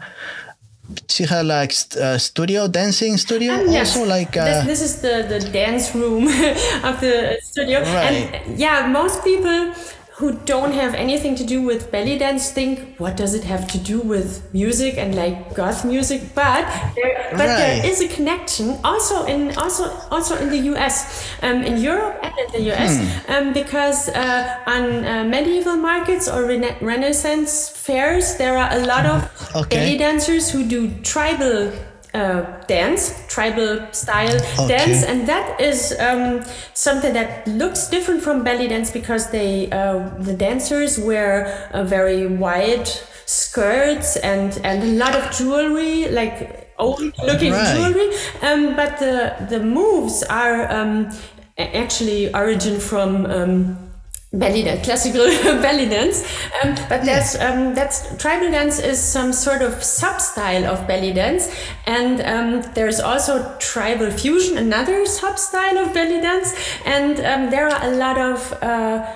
[1.09, 3.97] she had like uh, studio dancing studio um, yes.
[3.97, 6.25] also like uh, this, this, is the the dance room
[6.85, 8.35] of the studio right.
[8.35, 9.73] and yeah most people
[10.21, 13.79] who don't have anything to do with belly dance think what does it have to
[13.79, 16.65] do with music and like goth music but
[16.95, 17.57] there, but right.
[17.61, 20.95] there is a connection also in also also in the US
[21.43, 23.33] um, in Europe and in the US hmm.
[23.33, 29.07] um, because uh, on uh, medieval markets or rena renaissance fairs there are a lot
[29.07, 29.19] of
[29.57, 29.77] okay.
[29.77, 31.73] belly dancers who do tribal
[32.15, 34.69] uh, dance, tribal style okay.
[34.69, 36.43] dance, and that is um,
[36.75, 42.27] something that looks different from belly dance because they uh, the dancers wear a very
[42.27, 42.89] wide
[43.27, 47.77] skirts and and a lot of jewelry, like old looking right.
[47.77, 48.11] jewelry.
[48.43, 51.11] Um, but the the moves are um,
[51.59, 53.27] actually origin from
[54.33, 55.27] belly dance, classical
[55.63, 56.23] belly dance.
[56.63, 61.13] Um, but that's um, that's tribal dance is some sort of sub style of belly
[61.13, 61.49] dance,
[61.87, 66.55] and um, there's also tribal fusion, another sub style of belly dance,
[66.85, 69.15] and um, there are a lot of uh,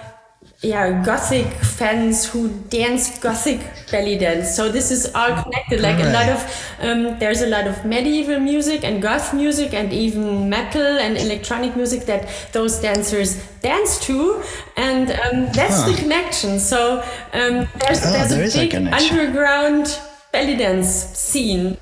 [0.65, 3.61] yeah gothic fans who dance gothic
[3.91, 4.57] belly dance.
[4.57, 6.41] So this is all connected like a lot of
[6.81, 11.77] um, there's a lot of medieval music and goth music and even metal and electronic
[11.77, 14.43] music that those dancers dance to.
[14.77, 15.91] And um, that's huh.
[15.91, 16.59] the connection.
[16.59, 17.01] So
[17.33, 19.99] um, there's, oh, there's there a big a underground
[20.33, 21.77] belly dance scene.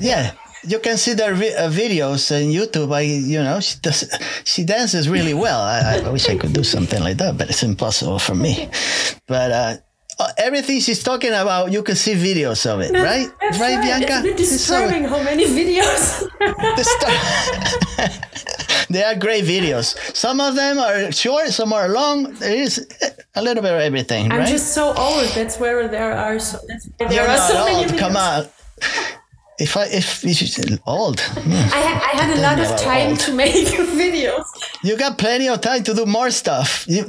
[0.00, 0.32] Yeah
[0.66, 2.92] you can see their vi- uh, videos on YouTube.
[2.92, 4.04] I, you know, she does,
[4.44, 5.60] she dances really well.
[5.60, 8.68] I, I, wish I could do something like that, but it's impossible for me.
[9.26, 9.76] But uh,
[10.18, 13.28] uh everything she's talking about, you can see videos of it, that's, right?
[13.40, 14.28] That's right, right, Bianca?
[14.28, 16.28] It's disturbing so, how many videos.
[18.90, 19.96] they are great videos.
[20.16, 22.34] Some of them are short, some are long.
[22.34, 22.86] There is
[23.34, 24.32] a little bit of everything.
[24.32, 24.48] I'm right?
[24.48, 25.28] just so old.
[25.34, 26.58] That's where there are so.
[26.66, 27.86] That's where there You're are so old.
[27.86, 27.98] many videos.
[27.98, 28.48] Come on
[29.58, 31.20] if I if it's old.
[31.36, 33.20] I, ha- I had a lot of time old.
[33.20, 33.66] to make
[34.02, 34.44] videos.
[34.82, 36.84] You got plenty of time to do more stuff.
[36.88, 37.04] You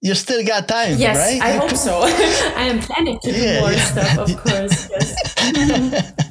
[0.00, 1.42] you still got time, yes, right?
[1.42, 2.02] I hope so.
[2.56, 3.84] I am planning to do yeah, more yeah.
[3.84, 4.88] stuff, of course.
[4.90, 6.24] Yes.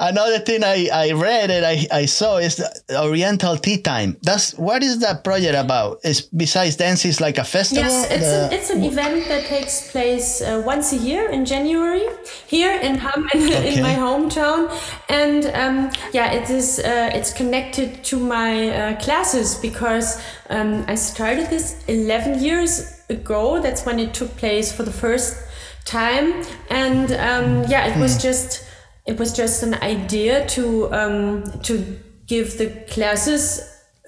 [0.00, 4.16] Another thing I, I read and I, I saw is the Oriental Tea Time.
[4.22, 5.98] That's what is that project about?
[6.04, 7.84] Is besides dance, is like a festival?
[7.84, 12.06] Yes, it's, the, it's an event that takes place uh, once a year in January
[12.46, 13.74] here in Hamm, in, okay.
[13.74, 14.70] in my hometown,
[15.08, 20.94] and um, yeah, it is uh, it's connected to my uh, classes because um, I
[20.94, 23.60] started this 11 years ago.
[23.60, 25.36] That's when it took place for the first
[25.84, 28.20] time, and um, yeah, it was hmm.
[28.20, 28.67] just
[29.08, 33.60] it was just an idea to um, to give the classes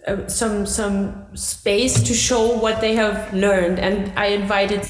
[0.07, 4.81] uh, some some space to show what they have learned and i invited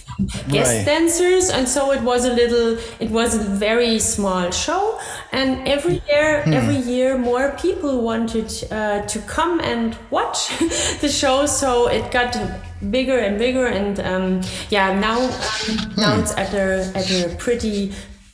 [0.49, 0.87] guest right.
[0.87, 4.99] dancers and so it was a little it was a very small show
[5.33, 6.53] and every year hmm.
[6.53, 10.49] every year more people wanted uh, to come and watch
[11.01, 12.37] the show so it got
[12.91, 14.41] bigger and bigger and um,
[14.71, 16.01] yeah now hmm.
[16.01, 17.93] now it's at a at a pretty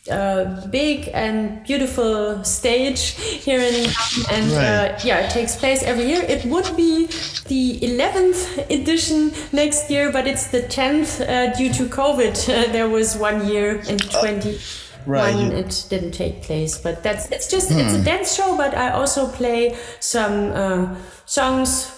[0.09, 3.11] uh, big and beautiful stage
[3.45, 3.91] here in
[4.31, 4.91] and uh, right.
[4.93, 7.07] uh, yeah it takes place every year it would be
[7.49, 12.89] the 11th edition next year but it's the 10th uh, due to covid uh, there
[12.89, 14.59] was one year in 20
[15.07, 15.37] Right.
[15.37, 17.79] it didn't take place, but that's it's just hmm.
[17.79, 18.03] it's a hmm.
[18.03, 18.57] dance show.
[18.57, 20.97] But I also play some uh,
[21.27, 21.93] songs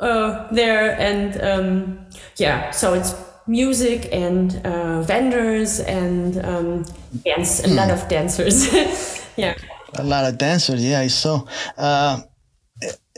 [0.00, 2.06] there, and um,
[2.38, 3.14] yeah, so it's
[3.50, 6.84] music and uh, vendors and um,
[7.24, 7.76] dance, a mm.
[7.76, 7.94] lot hmm.
[7.94, 8.72] of dancers.
[9.36, 9.54] yeah.
[9.94, 11.44] A lot of dancers, yeah, I saw.
[11.76, 12.20] Uh,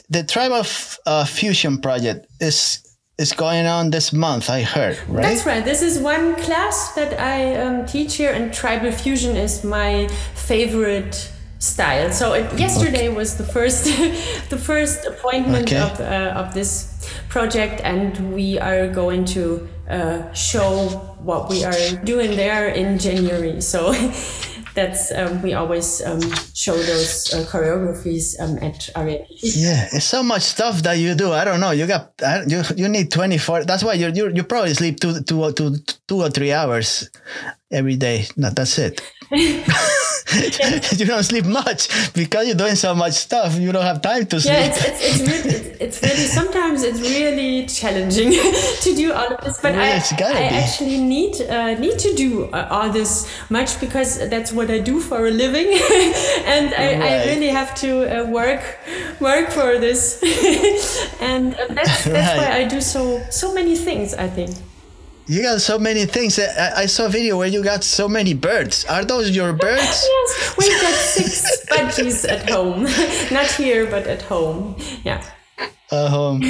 [0.09, 0.65] the Tribal
[1.07, 2.79] uh, Fusion project is
[3.19, 5.23] is going on this month, I heard, right?
[5.23, 5.65] That's right.
[5.65, 11.31] This is one class that I um, teach here, and Tribal Fusion is my favorite
[11.59, 12.11] style.
[12.11, 13.17] So it, yesterday okay.
[13.17, 13.85] was the first
[14.51, 15.81] the first appointment okay.
[15.81, 16.73] of uh, of this
[17.29, 20.89] project, and we are going to uh, show
[21.23, 23.61] what we are doing there in January.
[23.61, 23.93] So
[24.75, 26.21] that's um, we always um,
[26.55, 29.27] show those uh, choreographies um, at RNP.
[29.55, 31.33] Yeah, it's so much stuff that you do.
[31.33, 31.71] I don't know.
[31.71, 32.13] You got
[32.47, 33.65] you you need twenty four.
[33.65, 35.77] That's why you you you probably sleep two two two
[36.09, 37.11] two or three hours
[37.71, 38.27] every day.
[38.37, 39.01] No, that's it.
[40.93, 43.57] you don't sleep much because you're doing so much stuff.
[43.57, 44.53] You don't have time to sleep.
[44.53, 48.33] Yeah, it's, it's, it's really, it's, it's, really, sometimes it's really challenging
[48.83, 49.59] to do all of this.
[49.61, 50.03] But I,
[50.35, 54.81] I actually need, uh, need to do uh, all this much because that's what I
[54.81, 55.67] do for a living.
[56.45, 57.03] and I, right.
[57.03, 58.63] I, really have to uh, work,
[59.19, 60.23] work for this.
[61.23, 62.37] and uh, that's, that's right.
[62.37, 64.55] why I do so, so many things, I think.
[65.27, 66.39] You got so many things.
[66.39, 68.85] I, I, saw a video where you got so many birds.
[68.87, 70.07] Are those your birds?
[70.09, 72.83] yes, we've got six budgies at home.
[73.31, 74.77] Not here, but at home.
[75.05, 75.25] Yeah.
[75.93, 76.41] At home.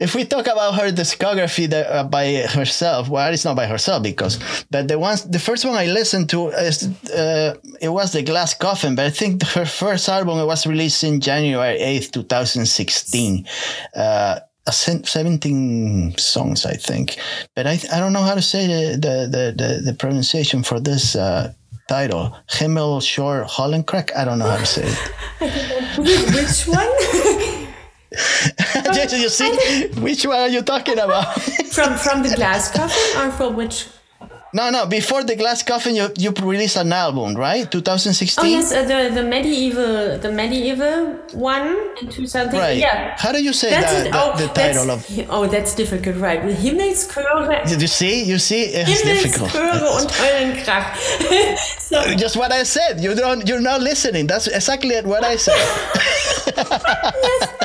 [0.00, 4.02] if we talk about her discography that, uh, by herself, well, it's not by herself
[4.02, 4.38] because,
[4.70, 8.54] but the ones, the first one I listened to is, uh, it was the Glass
[8.54, 13.46] Coffin, but I think her first album was released in January eighth, two thousand sixteen.
[13.96, 14.40] Uh,
[14.72, 17.16] 17 songs, I think.
[17.54, 21.16] But I, I don't know how to say the, the, the, the pronunciation for this
[21.16, 21.52] uh,
[21.88, 22.36] title.
[22.48, 24.14] Himmel Shore Hollencrack?
[24.14, 24.98] I don't know how to say it.
[25.98, 27.64] Which one?
[29.12, 31.40] you see, which one are you talking about?
[31.70, 33.86] from from the glass coffin or from which
[34.52, 34.86] no, no.
[34.86, 37.70] Before the Glass Coffin, you you released an album, right?
[37.70, 38.44] 2016.
[38.44, 42.52] Oh yes, uh, the the medieval the medieval one in 2000.
[42.52, 42.78] Right.
[42.78, 43.14] Yeah.
[43.18, 44.12] How do you say that's that?
[44.12, 45.06] The, oh, the title of.
[45.28, 46.40] Oh, that's difficult, right?
[46.42, 47.68] Himmelschöre.
[47.68, 48.24] Did you see?
[48.24, 49.54] You see, it's difficult.
[49.54, 50.10] und
[51.58, 52.02] so.
[52.16, 53.00] Just what I said.
[53.00, 53.46] You don't.
[53.46, 54.26] You're not listening.
[54.26, 55.58] That's exactly what I said.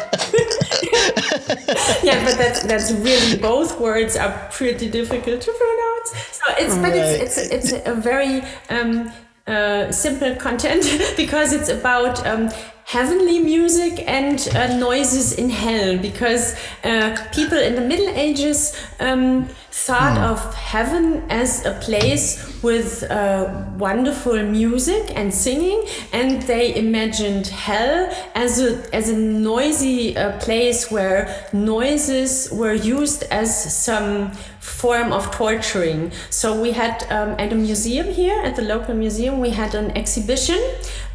[2.03, 6.09] yeah, but that's that's really both words are pretty difficult to pronounce.
[6.37, 9.11] So it's but it's it's it's a very um,
[9.47, 10.85] uh, simple content
[11.17, 12.49] because it's about um,
[12.85, 19.47] heavenly music and uh, noises in hell because uh, people in the Middle Ages um,
[19.71, 20.31] thought mm.
[20.31, 28.11] of heaven as a place with uh, wonderful music and singing, and they imagined hell
[28.35, 35.31] as a as a noisy uh, place where noises were used as some form of
[35.31, 36.11] torturing.
[36.29, 39.97] So we had um, at a museum here, at the local museum, we had an
[39.97, 40.59] exhibition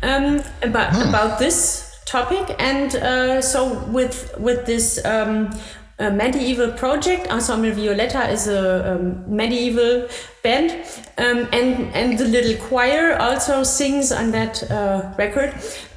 [0.02, 1.09] um, about hmm.
[1.09, 5.04] about this topic, and uh, so with with this.
[5.04, 5.50] Um,
[5.99, 7.28] a medieval project.
[7.28, 10.09] Ensemble Violetta is a um, medieval
[10.42, 10.70] band,
[11.18, 15.55] um, and and the little choir also sings on that uh, record.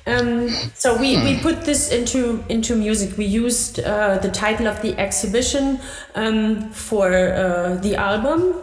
[0.07, 1.41] Um, so we, we hmm.
[1.41, 3.17] put this into into music.
[3.17, 5.79] We used uh, the title of the exhibition
[6.15, 8.55] um, for uh, the album,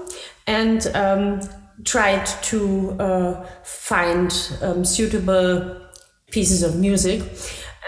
[0.46, 1.40] and um,
[1.84, 4.32] tried to uh, find
[4.62, 5.76] um, suitable
[6.30, 7.22] pieces of music.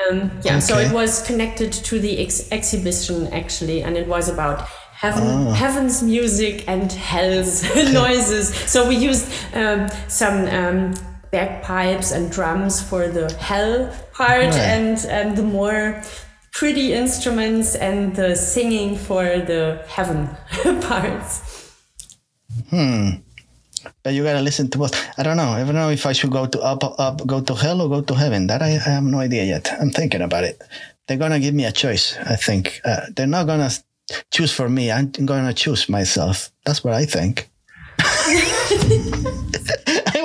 [0.07, 0.61] Um, yeah, okay.
[0.61, 5.51] so it was connected to the ex exhibition actually, and it was about heaven, oh.
[5.53, 8.55] heaven's music and hell's noises.
[8.55, 10.94] So we used um, some um,
[11.30, 14.55] bagpipes and drums for the hell part, right.
[14.55, 16.03] and and the more
[16.53, 20.28] pretty instruments and the singing for the heaven
[20.82, 21.72] parts.
[22.70, 23.11] Hmm.
[24.03, 24.95] But you gotta listen to both.
[25.18, 25.51] I don't know.
[25.51, 28.01] I don't know if I should go to up, up, go to hell or go
[28.03, 28.47] to heaven.
[28.47, 29.72] That I, I have no idea yet.
[29.80, 30.62] I'm thinking about it.
[31.07, 32.16] They're gonna give me a choice.
[32.18, 33.70] I think uh, they're not gonna
[34.30, 34.91] choose for me.
[34.91, 36.51] I'm gonna choose myself.
[36.64, 37.51] That's what I think.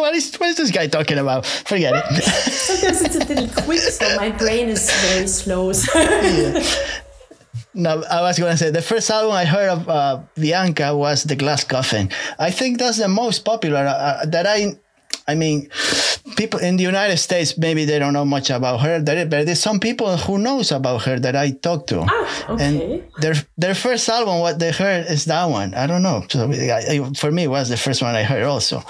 [0.04, 1.46] what is what is this guy talking about?
[1.46, 2.24] Forget it.
[2.24, 5.72] Sometimes it's a little quick, so my brain is very slow.
[5.72, 6.00] So.
[6.00, 6.64] yeah.
[7.74, 11.24] No, I was going to say the first album I heard of uh, Bianca was
[11.24, 12.10] The Glass Coffin.
[12.38, 14.78] I think that's the most popular uh, uh, that I.
[15.26, 15.70] I mean,
[16.36, 19.80] people in the United States maybe they don't know much about her, but there's some
[19.80, 22.06] people who knows about her that I talk to.
[22.06, 22.66] Ah, okay.
[22.66, 25.74] And their their first album, what they heard is that one.
[25.76, 26.26] I don't know.
[26.30, 28.84] So I, for me, it was the first one I heard also.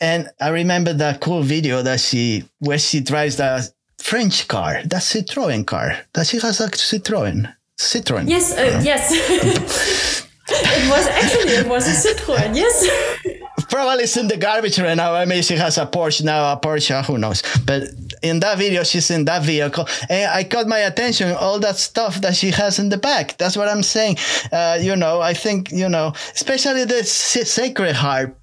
[0.00, 3.68] And I remember that cool video that she where she drives the
[3.98, 5.98] French car, that Citroen car.
[6.12, 7.54] That she has a Citroen.
[7.78, 8.28] Citroen.
[8.28, 9.10] Yes, uh, yes.
[10.48, 12.54] it was actually it was a Citroen.
[12.54, 12.88] Yes.
[13.68, 15.14] Probably it's in the garbage right now.
[15.14, 17.04] I mean, she has a Porsche now, a Porsche.
[17.06, 17.42] Who knows?
[17.66, 17.84] But
[18.22, 22.20] in that video, she's in that vehicle, and I caught my attention all that stuff
[22.20, 23.36] that she has in the back.
[23.38, 24.18] That's what I'm saying.
[24.52, 28.36] Uh, you know, I think you know, especially the Sacred Heart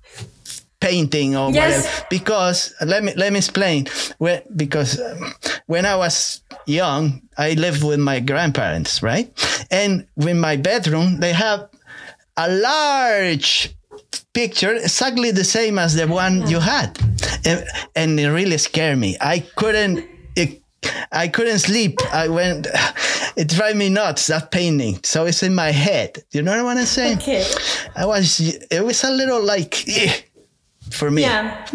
[0.82, 1.86] painting or yes.
[1.86, 5.34] whatever because let me let me explain when, because um,
[5.68, 9.32] when i was young i lived with my grandparents right
[9.70, 11.70] and in my bedroom they have
[12.38, 13.74] a large
[14.34, 16.98] picture exactly the same as the one you had
[17.46, 17.64] and,
[17.96, 20.04] and it really scared me i couldn't
[20.36, 20.62] it,
[21.12, 22.00] I couldn't sleep.
[22.12, 22.68] I went,
[23.36, 25.00] it drive me nuts, that painting.
[25.04, 26.24] So it's in my head.
[26.32, 27.18] You know what I'm saying?
[27.18, 27.46] Okay.
[27.96, 30.14] I was, it was a little like, eh,
[30.92, 31.24] for me.
[31.24, 31.66] Yeah.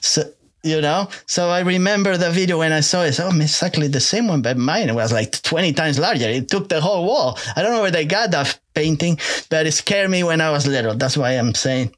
[0.00, 0.24] So
[0.64, 3.20] you know, so I remember the video when I saw it.
[3.20, 6.26] Oh, exactly the same one, but mine was like 20 times larger.
[6.28, 7.38] It took the whole wall.
[7.54, 9.18] I don't know where they got that painting,
[9.50, 10.94] but it scared me when I was little.
[10.94, 11.94] That's why I'm saying.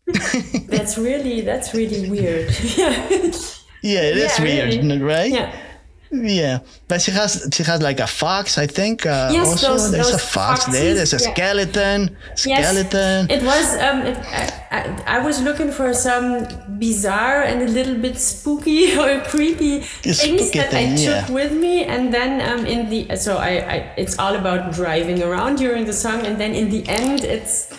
[0.69, 2.51] that's really, that's really weird.
[2.77, 3.31] yeah.
[3.83, 4.99] Yeah, it yeah, is weird, really.
[4.99, 5.31] right?
[5.31, 5.55] Yeah.
[6.11, 9.05] Yeah, but she has she has like a fox, I think.
[9.05, 10.95] Uh, yes, also, those, there's those a fox foxes, there.
[10.95, 11.33] There's a yeah.
[11.33, 12.17] skeleton.
[12.37, 13.27] Skeleton.
[13.29, 13.67] Yes, it was.
[13.81, 14.17] Um, it,
[14.71, 16.47] I, I, was looking for some
[16.79, 21.31] bizarre and a little bit spooky or creepy things that thing, I took yeah.
[21.31, 25.57] with me, and then um, in the so I, I it's all about driving around
[25.57, 27.73] during the song, and then in the end it's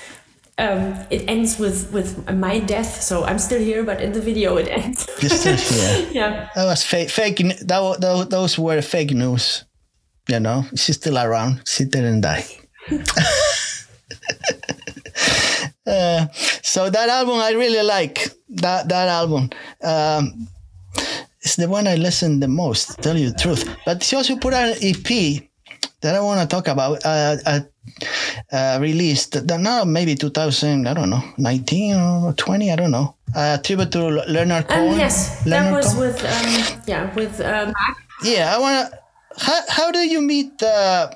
[0.58, 3.02] um, it ends with with my death.
[3.02, 5.08] So I'm still here, but in the video it ends.
[5.22, 6.10] You're still here.
[6.14, 6.50] yeah.
[6.56, 7.10] That was fake.
[7.10, 7.38] Fake.
[7.38, 9.66] That, that those were fake news.
[10.28, 11.62] You know, she's still around.
[11.66, 12.46] She didn't die.
[15.86, 16.28] uh,
[16.64, 18.30] so that album I really like.
[18.50, 19.50] That that album.
[19.84, 20.48] Um,
[21.42, 23.02] it's the one I listen the most.
[23.02, 23.64] Tell you the truth.
[23.86, 25.44] But she also put out an EP
[26.02, 27.06] that I want to talk about.
[27.06, 27.60] Uh, uh,
[28.52, 33.58] uh, released now maybe 2000 I don't know 19 or 20 I don't know uh,
[33.58, 34.94] tribute to Leonard um, Cohen.
[34.94, 36.08] Um, yes, Leonard that was Cohen.
[36.08, 37.74] with um, yeah with um,
[38.24, 38.56] yeah.
[38.56, 39.00] I want to.
[39.40, 41.12] How how do you meet uh,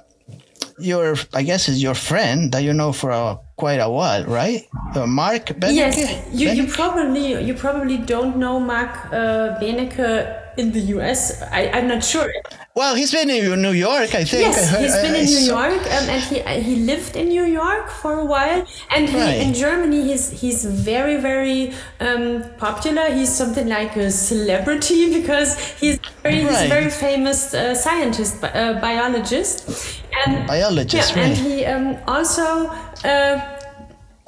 [0.77, 4.67] your I guess is your friend that you know for a, quite a while, right?
[4.93, 5.73] Uh, Mark Benecke.
[5.73, 5.97] Yes,
[6.31, 11.41] you, you probably you probably don't know Mark uh, Benecke in the US.
[11.41, 12.31] I, I'm not sure.
[12.73, 14.43] Well, he's been in New York, I think.
[14.47, 16.75] Yes, I heard, he's been in I New saw- York, um, and he uh, he
[16.91, 18.65] lived in New York for a while.
[18.95, 19.41] And he, Right.
[19.45, 23.05] in Germany, he's he's very very um, popular.
[23.13, 28.73] He's something like a celebrity because he's very he's a very famous uh, scientist, uh,
[28.79, 32.67] biologist, and Biologist, yeah, and he um, also.
[33.03, 33.57] Uh,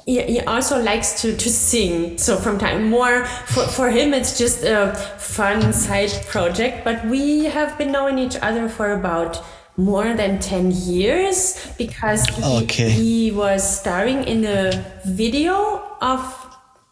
[0.06, 2.18] he, he also likes to, to sing.
[2.18, 7.44] So from time more for, for him it's just a fun side project but we
[7.46, 9.42] have been knowing each other for about
[9.76, 12.90] more than 10 years because he, Okay.
[12.90, 16.20] he was starring in a video of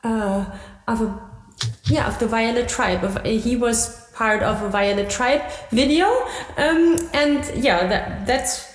[0.02, 0.44] uh,
[0.88, 1.20] of a
[1.84, 3.04] yeah of the violet tribe.
[3.04, 6.06] Of he was part of a violet tribe video.
[6.56, 8.71] Um, and yeah that that's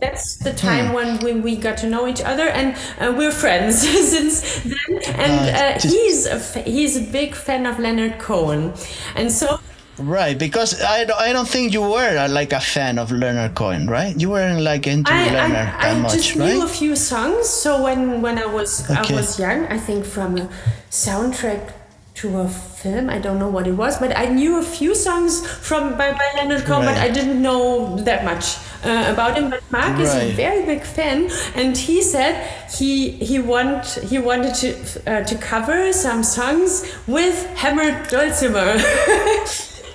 [0.00, 0.94] that's the time Hmm.
[0.94, 3.80] when, when we got to know each other and uh, we're friends
[4.12, 8.72] since then and Uh, he's a he's a big fan of Leonard Cohen
[9.16, 9.58] and so
[9.96, 13.54] Right, because I, don't- I don't think you were uh, like a fan of Leonard
[13.54, 14.12] Cohen, right?
[14.20, 16.52] You weren't like into I, Leonard I, that I much, just right?
[16.54, 19.14] knew a few songs so when when I was Okay.
[19.14, 20.48] I was young I think from a
[20.90, 21.72] soundtrack
[22.14, 23.10] to a film.
[23.10, 26.28] I don't know what it was but I knew a few songs from by, by
[26.36, 29.50] Leonard Cohen but I didn't know that much uh, about him.
[29.50, 32.34] But Mark is a very big fan and he said
[32.70, 34.68] he he want he wanted to
[35.10, 38.78] uh, to cover some songs with Hammer Dulcimer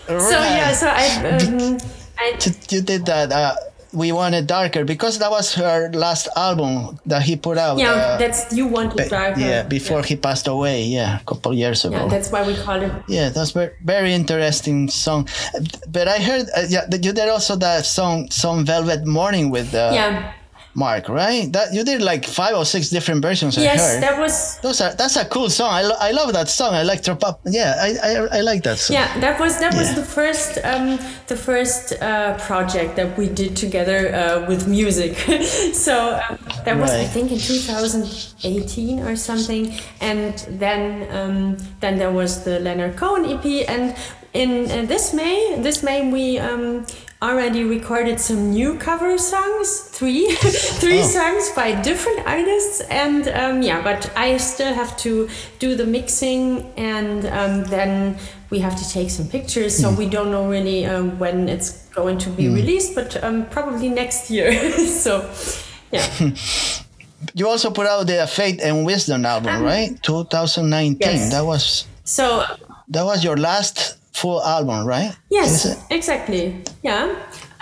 [0.07, 1.77] so yeah so I um,
[2.17, 3.31] I You- you did that.
[3.31, 3.55] Uh,
[3.93, 7.77] we wanted darker because that was her last album that he put out.
[7.79, 10.83] yeah uh, that's you want to be- darker yeah, before he passed away.
[10.83, 11.95] Yeah, a couple years ago.
[11.97, 15.27] yeah that's why we call it Yeah, that's very, very interesting song.
[15.87, 19.73] But I heard, uh, yeah, that you did also that song, "Some Velvet Morning" with
[19.73, 20.33] uh, yeah
[20.85, 21.45] Mark, right?
[21.55, 23.53] That you did like five or six different versions.
[23.57, 24.33] Yes that was
[24.65, 25.71] Those are that's a cool song.
[25.79, 26.71] I, lo- I love that song.
[26.81, 27.41] I like Up.
[27.59, 28.93] Yeah, I, I I like that song.
[28.99, 30.87] yeah that was that was the first um
[31.27, 35.13] the first uh project that we did together uh, with music
[35.85, 35.93] so
[36.29, 40.81] um, that was i think in 2018 or something and then
[41.17, 43.95] um then there was the leonard cohen ep and
[44.33, 46.85] in uh, this may this may we um
[47.21, 50.31] already recorded some new cover songs three
[50.81, 51.07] three Oh.
[51.07, 55.27] songs by different artists and um, yeah but i still have to
[55.59, 58.17] do the mixing and um, then
[58.49, 62.17] we have to take some pictures so we don't know really um, when it's going
[62.19, 64.49] to be released but um, probably next year
[65.03, 65.29] so
[65.91, 66.07] yeah
[67.35, 69.91] You also put out the Faith and Wisdom album, right?
[70.03, 70.95] 2019.
[70.95, 71.31] Um, Yes.
[71.31, 72.45] That was so
[72.87, 75.15] that was your last full album, right?
[75.29, 76.43] Yes, exactly.
[76.83, 77.15] Yeah.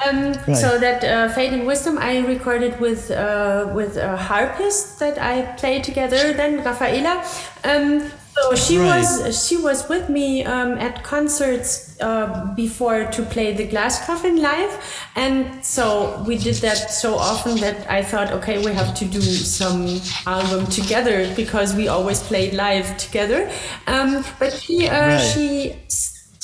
[0.06, 0.56] Um, Right.
[0.64, 5.42] So that uh, Fate and Wisdom I recorded with uh, with a harpist that I
[5.62, 6.34] played together.
[6.34, 7.16] Then Rafaela.
[7.64, 8.88] Um, so she Right.
[9.02, 14.36] was she was with me um, at concerts uh, before to play the Glass Coffin
[14.52, 14.74] live,
[15.16, 19.22] and so we did that so often that I thought, okay, we have to do
[19.60, 23.50] some album together because we always played live together.
[23.88, 25.20] Um, but she uh, Right.
[25.34, 25.74] she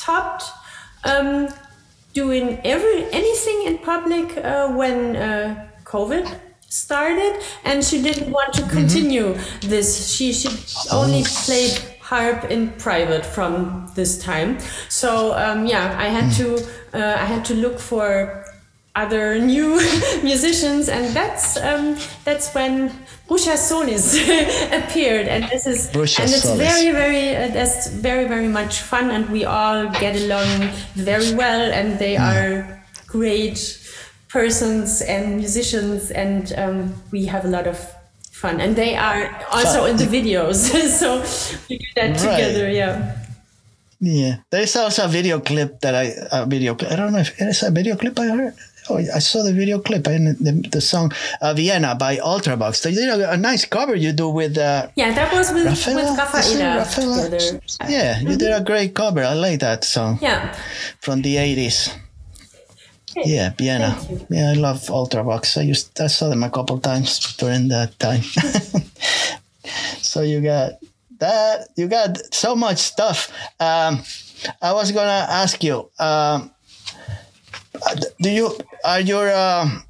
[0.04, 0.44] stopped
[1.04, 1.48] um,
[2.12, 6.26] doing every anything in public uh, when uh, COVID
[6.68, 10.14] started, and she didn't want to continue this.
[10.14, 10.48] She she
[10.92, 14.58] only played harp in private from this time.
[14.88, 16.46] So um, yeah, I had to
[16.92, 18.44] uh, I had to look for
[18.94, 19.80] other new
[20.22, 22.90] musicians, and that's um, that's when
[23.28, 24.14] Rusha Solis
[24.72, 26.58] appeared, and this is Rusha and it's Solis.
[26.60, 31.72] very very uh, that's very very much fun, and we all get along very well,
[31.72, 33.80] and they are great
[34.28, 37.78] persons and musicians, and um, we have a lot of
[38.30, 39.90] fun, and they are also Fun.
[39.90, 40.68] in the videos,
[41.00, 41.22] so
[41.70, 42.18] we do that Right.
[42.20, 43.16] together, yeah.
[44.00, 46.74] Yeah, there's also a video clip that I a video.
[46.76, 48.54] I don't know if it is a video clip I heard.
[48.90, 51.10] Oh, I saw the video clip and the, the song
[51.40, 52.82] uh, "Vienna" by Ultravox.
[52.82, 56.10] They did a, a nice cover you do with uh, Yeah, that was with, Rafaela.
[56.10, 57.60] with Rafaela.
[57.88, 59.22] Yeah, you did a great cover.
[59.24, 60.52] I like that song Yeah.
[61.00, 61.96] from the '80s.
[63.16, 63.30] Okay.
[63.30, 63.96] Yeah, Vienna.
[64.28, 65.56] Yeah, I love Ultravox.
[65.56, 68.22] I used I saw them a couple times during that time.
[70.02, 70.72] so you got
[71.18, 71.68] that.
[71.76, 73.30] You got so much stuff.
[73.60, 74.02] Um,
[74.60, 75.90] I was gonna ask you.
[75.98, 76.50] Um,
[78.20, 79.82] do you are your um,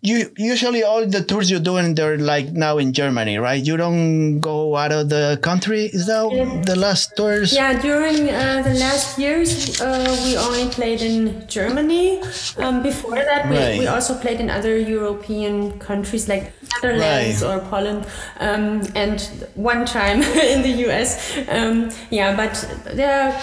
[0.00, 3.62] you usually all the tours you're doing they're like now in Germany, right?
[3.62, 5.84] You don't go out of the country.
[5.92, 7.52] Is that the last tours?
[7.52, 12.22] Yeah, during uh, the last years, uh, we only played in Germany.
[12.56, 13.78] Um, before that, we, Right.
[13.78, 17.50] we also played in other European countries like Netherlands Right.
[17.56, 18.06] or Poland,
[18.40, 19.20] um, and
[19.54, 20.22] one time
[20.52, 21.36] in the US.
[21.48, 22.54] Um, yeah, but
[22.94, 23.36] there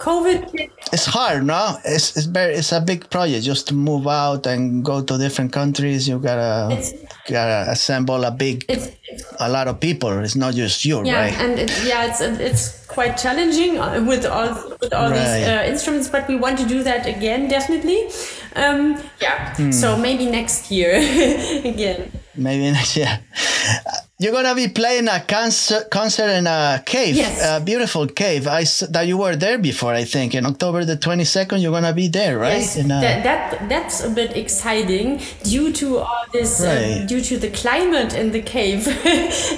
[0.00, 0.70] COVID.
[0.92, 1.76] It's hard, no?
[1.84, 5.52] It's it's very it's a big project just to move out and go to different
[5.52, 6.08] countries.
[6.08, 6.92] You gotta It's-
[7.28, 8.64] gotta assemble a big
[9.38, 10.10] a lot of people.
[10.24, 11.34] It's not just you, yeah, right?
[11.38, 16.08] and it, yeah, it's it's quite challenging uh, with all with all these uh, instruments,
[16.08, 18.08] but we want to do that again, definitely.
[18.56, 19.70] Um, yeah, Hmm.
[19.70, 20.96] so maybe next year
[21.64, 22.10] again.
[22.34, 23.20] Maybe next year.
[24.22, 27.40] You're gonna be playing a concert, concert in a cave, Yes.
[27.42, 28.46] a beautiful cave.
[28.46, 29.94] I that you were there before.
[29.94, 32.60] I think in October the 22nd, you're gonna be there, right?
[32.60, 37.38] Yes, a- that, that that's a bit exciting due to all this, uh, due to
[37.38, 38.82] the climate in the cave.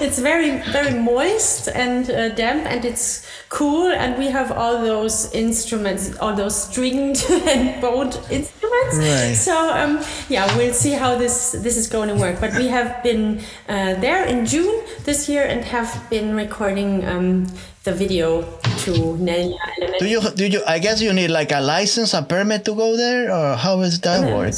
[0.05, 3.87] it's very very moist and uh, damp, and it's cool.
[3.91, 8.95] And we have all those instruments, all those stringed and bowed instruments.
[8.95, 9.35] Right.
[9.35, 9.99] So um,
[10.29, 12.39] yeah, we'll see how this this is going to work.
[12.39, 17.45] But we have been uh, there in June this year and have been recording um,
[17.85, 18.41] the video
[18.85, 18.91] to
[19.27, 19.57] Nelia.
[19.99, 20.61] Do you do you?
[20.67, 23.99] I guess you need like a license, a permit to go there, or how does
[24.01, 24.53] that work?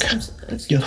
[0.68, 0.80] You,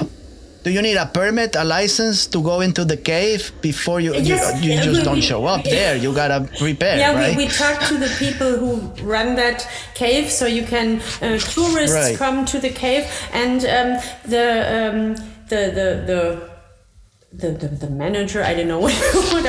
[0.63, 4.13] do you need a permit, a license to go into the cave before you?
[4.13, 5.95] Yes, you, you just we- don't show up there.
[5.95, 7.35] You gotta prepare, Yeah, right?
[7.37, 11.95] we, we talked to the people who run that cave, so you can uh, tourists
[11.95, 12.17] Right.
[12.17, 13.89] come to the cave, and um,
[14.33, 14.45] the,
[14.77, 15.15] um,
[15.49, 16.48] the the the.
[17.31, 18.95] The, the, the manager I don't know what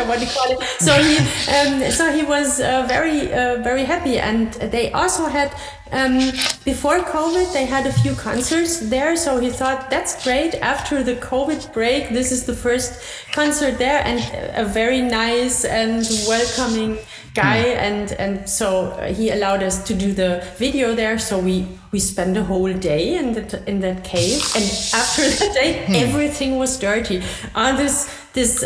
[0.07, 0.63] what to call it.
[0.81, 1.17] So he
[1.57, 4.19] um, so he was uh, very uh, very happy.
[4.19, 5.51] And they also had
[5.91, 6.19] um,
[6.63, 9.17] before COVID they had a few concerts there.
[9.17, 10.57] So he thought that's great.
[10.57, 13.01] After the COVID break this is the first
[13.33, 14.03] concert there.
[14.05, 14.21] And
[14.55, 16.99] a very nice and welcoming
[17.35, 21.67] guy and and so uh, he allowed us to do the video there so we
[21.93, 24.65] we spent a whole day in that in that cave and
[24.95, 27.23] after that day everything was dirty
[27.55, 28.65] all this this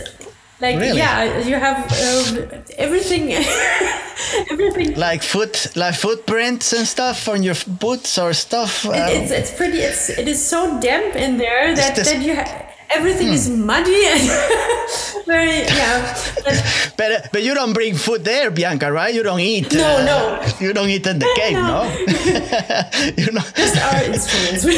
[0.61, 0.97] like Really?
[0.99, 3.33] yeah you have um, everything
[4.51, 8.87] everything like foot, like footprints and stuff on your boots or stuff.
[8.87, 12.67] uh, it's it's pretty it's it is so damp in there that that you ha-
[12.97, 14.23] everything is muddy and
[15.27, 16.55] very yeah but
[16.97, 19.13] But but you don't bring food there, Bianca, right?
[19.13, 19.73] You don't eat.
[19.75, 20.19] No, uh, no.
[20.61, 21.83] You don't eat in the cave, no.
[23.23, 24.75] you know, just our instruments we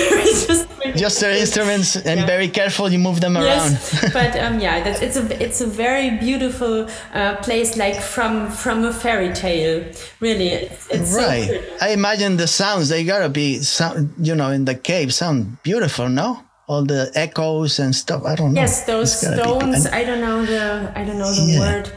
[0.48, 2.26] just just the instruments, and Yeah.
[2.26, 2.88] very careful.
[2.90, 3.72] You move them around.
[3.72, 8.50] Yes, but um, yeah, that's, it's a it's a very beautiful uh, place, like from
[8.50, 9.84] from a fairy tale.
[10.20, 11.46] Really, it's, it's so right.
[11.48, 11.64] pretty.
[11.82, 12.88] I imagine the sounds.
[12.88, 14.14] They gotta be sound.
[14.18, 16.40] You know, in the cave, sound beautiful, no?
[16.68, 18.24] All the echoes and stuff.
[18.24, 18.60] I don't know.
[18.60, 19.86] Yes, those It's gotta be- stones.
[19.86, 21.60] I don't know the I don't know the Yeah.
[21.60, 21.92] word.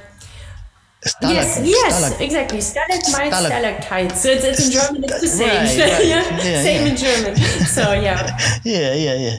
[1.06, 2.62] stalag- yes, yes, stalag- exactly.
[2.62, 4.22] Stalagmites, Stalag- stalactites.
[4.22, 5.04] So it's, it's in German.
[5.06, 5.50] It's the same.
[5.50, 6.06] Right, right.
[6.06, 7.36] yeah, Yeah, same in German.
[7.66, 9.38] So yeah, Yeah, yeah, yeah.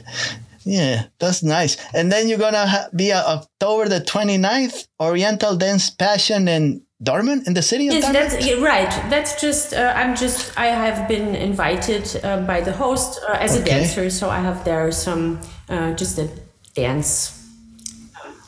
[0.64, 1.76] Yeah, that's nice.
[1.94, 7.46] And then you're gonna ha- be uh, October the 29th, Oriental Dance Passion in Dortmund,
[7.46, 8.12] in the city of Yes, Dortmund.
[8.12, 8.90] that's yeah, right.
[9.08, 13.56] That's just uh, I'm just I have been invited uh, by the host uh, as
[13.56, 15.40] a dancer, so I have there some
[15.70, 16.28] uh, just a
[16.74, 17.36] dance.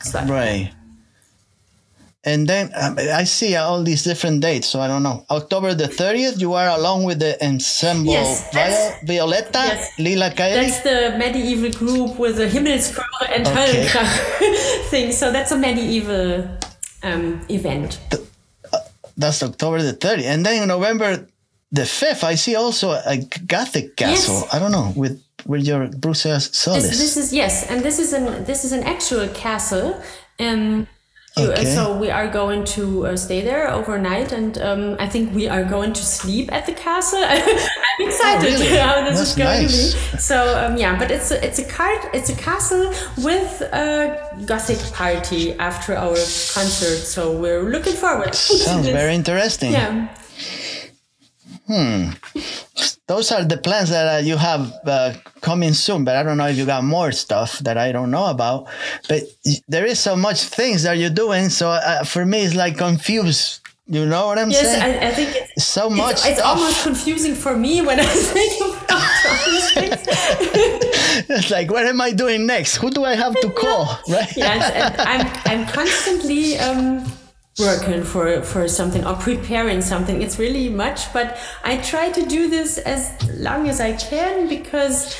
[0.01, 0.29] stuff.
[0.29, 0.71] Right.
[2.25, 5.25] And then um, I see all these different dates, so I don't know.
[5.29, 9.99] October the 30th, you are along with the ensemble Yes, Vio- Violetta, yes.
[9.99, 10.55] Lila Kairi.
[10.55, 13.03] That's the medieval group with the Himmelschöre
[13.35, 13.55] and Okay.
[13.55, 15.11] Höllenkrach thing.
[15.11, 16.47] So that's a medieval
[17.03, 17.99] um, event.
[19.17, 20.23] That's October the 30th.
[20.23, 21.27] And then November
[21.73, 23.17] the 5th, I see also a
[23.47, 24.41] Gothic castle.
[24.43, 24.53] Yes.
[24.53, 26.83] I don't know, with with your Bruxelles Solis.
[26.83, 30.01] This, this is yes, and this is an this is an actual castle.
[30.39, 30.92] Um, uh,
[31.35, 31.65] Okay.
[31.65, 35.63] So we are going to uh, stay there overnight, and um, I think we are
[35.63, 37.23] going to sleep at the castle.
[37.27, 38.77] I'm excited Oh, really?
[38.85, 39.93] how this That's is going nice.
[39.93, 40.17] to be.
[40.19, 44.79] So um, yeah, but it's a, it's a cart it's a castle with a gothic
[44.93, 46.15] party after our
[46.53, 47.01] concert.
[47.15, 48.35] So we're looking forward.
[48.35, 49.71] Sounds very interesting.
[49.71, 50.07] yeah.
[53.13, 56.47] Those are the plans that uh, you have uh, coming soon, but I don't know
[56.47, 58.65] if you got more stuff that I don't know about.
[59.07, 59.21] But
[59.67, 63.59] there is so much things that you're doing, so uh, for me it's like confused.
[63.85, 64.81] You know what I'm Yes, saying?
[65.03, 66.13] I, I think it's, so much.
[66.13, 68.05] it's, it's almost confusing for me when I
[68.35, 70.01] think about all things.
[71.29, 72.77] It's like, what am I doing next?
[72.77, 73.85] Who do I have to call?
[74.09, 74.31] Right?
[74.35, 77.05] yes, and I'm I'm constantly um,
[77.59, 80.21] working for for something or preparing something.
[80.21, 85.15] It's really much, but I try to do this as long as I can because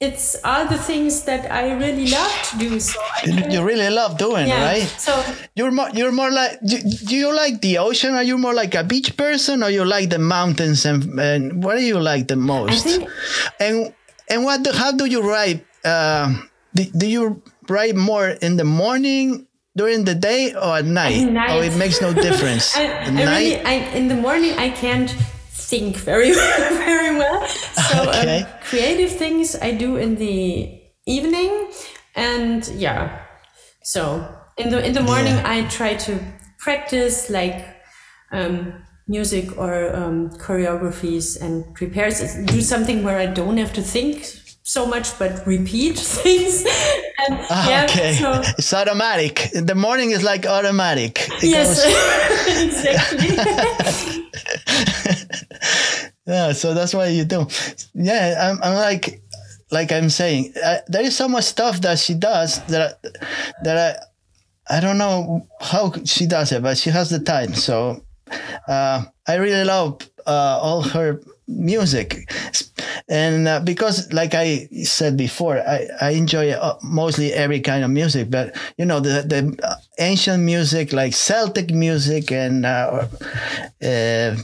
[0.00, 2.78] it's all the things that I really love to do.
[2.78, 4.62] So I You- really love doing, yeah.
[4.64, 4.86] right?
[4.96, 5.12] So
[5.56, 5.90] You're more.
[5.90, 6.60] You're more like.
[6.64, 8.14] Do, do you like the ocean?
[8.14, 10.86] Are you more like a beach person, or you like the mountains?
[10.86, 12.84] And, and what do you like the most?
[12.84, 13.10] think-
[13.58, 13.92] and
[14.30, 14.62] and what?
[14.62, 15.66] Do, how do you write?
[15.84, 16.30] Uh,
[16.74, 19.47] do, do you write more in the morning,
[19.78, 21.30] during the day, or at night?
[21.30, 21.50] night.
[21.50, 22.76] Oh, it makes no difference.
[22.76, 23.38] I, At I night.
[23.38, 25.10] really, I, in the morning, I can't
[25.70, 26.32] think very
[26.88, 27.46] very well.
[27.46, 28.42] So um, okay.
[28.42, 31.70] um, creative things I do in the evening,
[32.14, 33.22] and yeah.
[33.82, 34.02] So
[34.56, 35.54] in the in the morning yeah.
[35.54, 36.18] I try to
[36.58, 37.58] practice like
[38.32, 38.74] um,
[39.06, 44.26] music or um, choreographies and prepares do something where I don't have to think
[44.68, 46.62] so much but repeat things.
[47.18, 48.12] And ah, yeah, okay.
[48.12, 49.48] so, it's automatic.
[49.54, 51.26] The morning is like automatic.
[51.42, 51.84] It yes
[52.64, 53.36] exactly.
[56.26, 57.46] Yeah so that's what you do.
[57.94, 59.22] Yeah i'm, I'm like
[59.70, 63.00] like i'm saying uh, there is so much stuff that she does that
[63.64, 63.76] that
[64.68, 67.54] i i don't know how she does it but she has the time.
[67.54, 68.04] So
[68.68, 72.30] uh, i really love uh, all her music.
[73.08, 77.90] And uh, because like i said before i, I enjoy uh, mostly every kind of
[77.90, 79.40] music but you know the, the
[79.98, 83.06] ancient music like celtic music and uh,
[83.82, 84.36] uh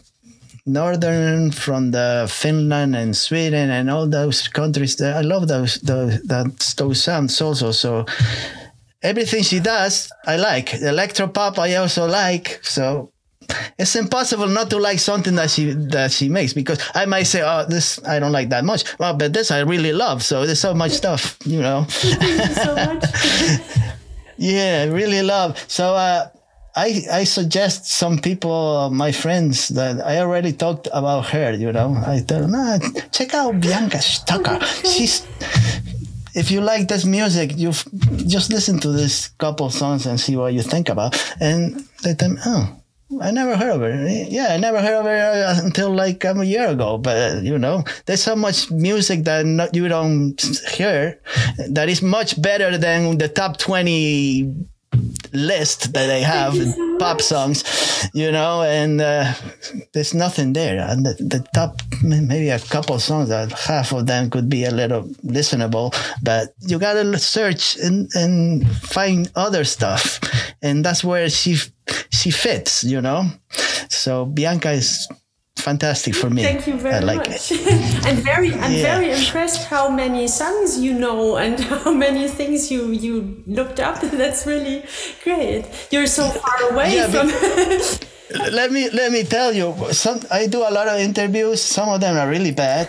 [0.67, 6.75] northern from the finland and sweden and all those countries i love those those that,
[6.79, 7.71] those sounds also.
[7.71, 8.07] So
[9.03, 10.75] everything she does i like.
[10.75, 12.61] Electro pop i also like.
[12.63, 13.13] So
[13.79, 17.43] it's impossible not to like something that she that she makes because I might say,
[17.43, 20.23] "Oh, this I don't like that much." Well, but this I really love.
[20.23, 21.87] So there's so much stuff, you know.
[21.89, 23.05] so much.
[24.37, 25.59] yeah, really love.
[25.69, 26.29] So uh,
[26.77, 31.53] I I suggest some people, my friends, that I already talked about her.
[31.53, 32.79] You know, I tell them, nah,
[33.13, 34.63] check out Bianca Stücker.
[34.85, 35.27] She's
[36.35, 37.71] if you like this music, you
[38.27, 41.15] just listen to this couple songs and see what you think about.
[41.41, 42.77] And they tell me, oh,
[43.21, 44.31] I never heard of it.
[44.31, 46.99] Yeah, I never heard of it until like um, a year ago.
[46.99, 50.41] But you know, there's so much music that not, you don't
[50.73, 51.21] hear
[51.69, 54.53] that is much better than the top twenty
[55.33, 56.55] list that they have
[57.01, 57.65] pop songs
[58.15, 59.33] you know and uh,
[59.93, 64.31] there's nothing there and the, the, top maybe a couple songs that half of them
[64.31, 70.21] could be a little listenable but you gotta search and, and find other stuff
[70.63, 71.57] and that's where she
[72.11, 73.25] she fits you know
[73.89, 75.09] so bianca is
[75.65, 76.43] fantastic for me.
[76.43, 77.53] Thank you very like much.
[78.09, 78.83] I'm very, I'm yeah.
[78.83, 84.01] very impressed how many songs you know and how many things you you looked up.
[84.23, 84.85] That's really
[85.25, 85.65] great.
[85.91, 87.29] You're so far away yeah, from.
[88.53, 89.75] Let me let me tell you.
[89.93, 91.61] Some I do a lot of interviews.
[91.61, 92.89] Some of them are really bad,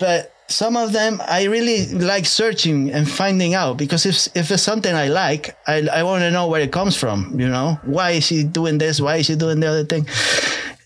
[0.00, 4.62] but some of them I really like searching and finding out because if if it's
[4.62, 7.38] something I like, I I want to know where it comes from.
[7.38, 9.00] You know, why is she doing this?
[9.00, 10.06] Why is she doing the other thing?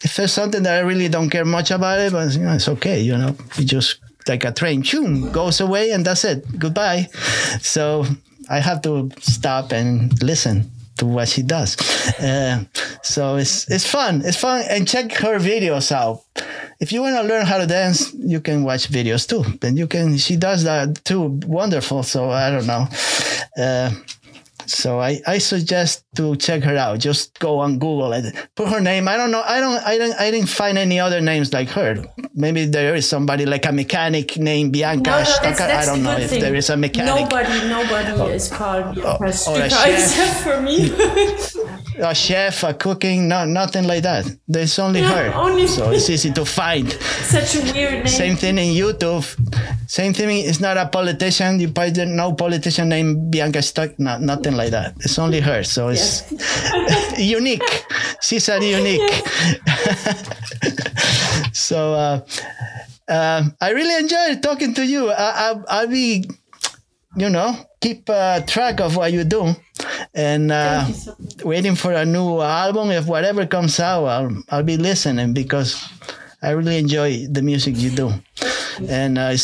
[0.03, 2.69] if there's something that I really don't care much about it, but you know, it's
[2.69, 3.01] okay.
[3.01, 6.45] You know, it just like a train, choom, goes away and that's it.
[6.59, 7.09] Goodbye.
[7.61, 8.07] So
[8.49, 10.71] I have to stop and listen
[11.01, 11.77] to what she does.
[12.21, 12.65] Uh,
[13.03, 14.23] so it's it's fun.
[14.25, 16.23] It's fun and check her videos out.
[16.79, 19.45] If you want to learn how to dance, you can watch videos too.
[19.67, 20.17] And you can.
[20.17, 21.41] She does that too.
[21.47, 22.03] Wonderful.
[22.05, 22.87] So I don't know.
[23.57, 23.91] Uh,
[24.71, 26.99] so I, I suggest to check her out.
[27.01, 29.09] Just go on Google and put her name.
[29.09, 29.43] I don't know.
[29.43, 29.83] I don't.
[29.85, 30.15] I don't.
[30.15, 32.05] I didn't find any other names like her.
[32.35, 35.11] Maybe there is somebody like a mechanic named Bianca.
[35.11, 37.31] No, no, that's, that's I don't know if there is a mechanic.
[37.31, 37.69] Nobody.
[37.69, 40.91] Nobody oh, is called oh, Bianca oh, except for me.
[42.03, 44.27] a chef, a cooking, no, nothing like that.
[44.49, 45.33] There's only her.
[45.35, 46.91] Only so it's easy to find.
[47.23, 48.07] Such a weird name.
[48.07, 49.25] Same thing in YouTube.
[49.89, 50.31] Same thing.
[50.31, 51.61] It's not a politician.
[51.61, 53.99] You probably no politician named Bianca Stuck.
[53.99, 54.95] No, nothing like that.
[55.01, 55.65] It's only her.
[55.65, 56.31] So it's
[57.19, 57.87] unique.
[58.21, 59.01] She's a unique.
[61.53, 62.21] so uh,
[63.09, 65.11] uh, I really enjoyed talking to you.
[65.11, 66.25] I, I, I'll be,
[67.17, 69.57] you know, keep uh, track of what you do
[70.15, 72.91] and uh, so waiting for a new album.
[72.91, 75.83] If whatever comes out, I'll, I'll be listening because
[76.43, 78.13] I really enjoy the music you do.
[78.89, 79.37] And uh,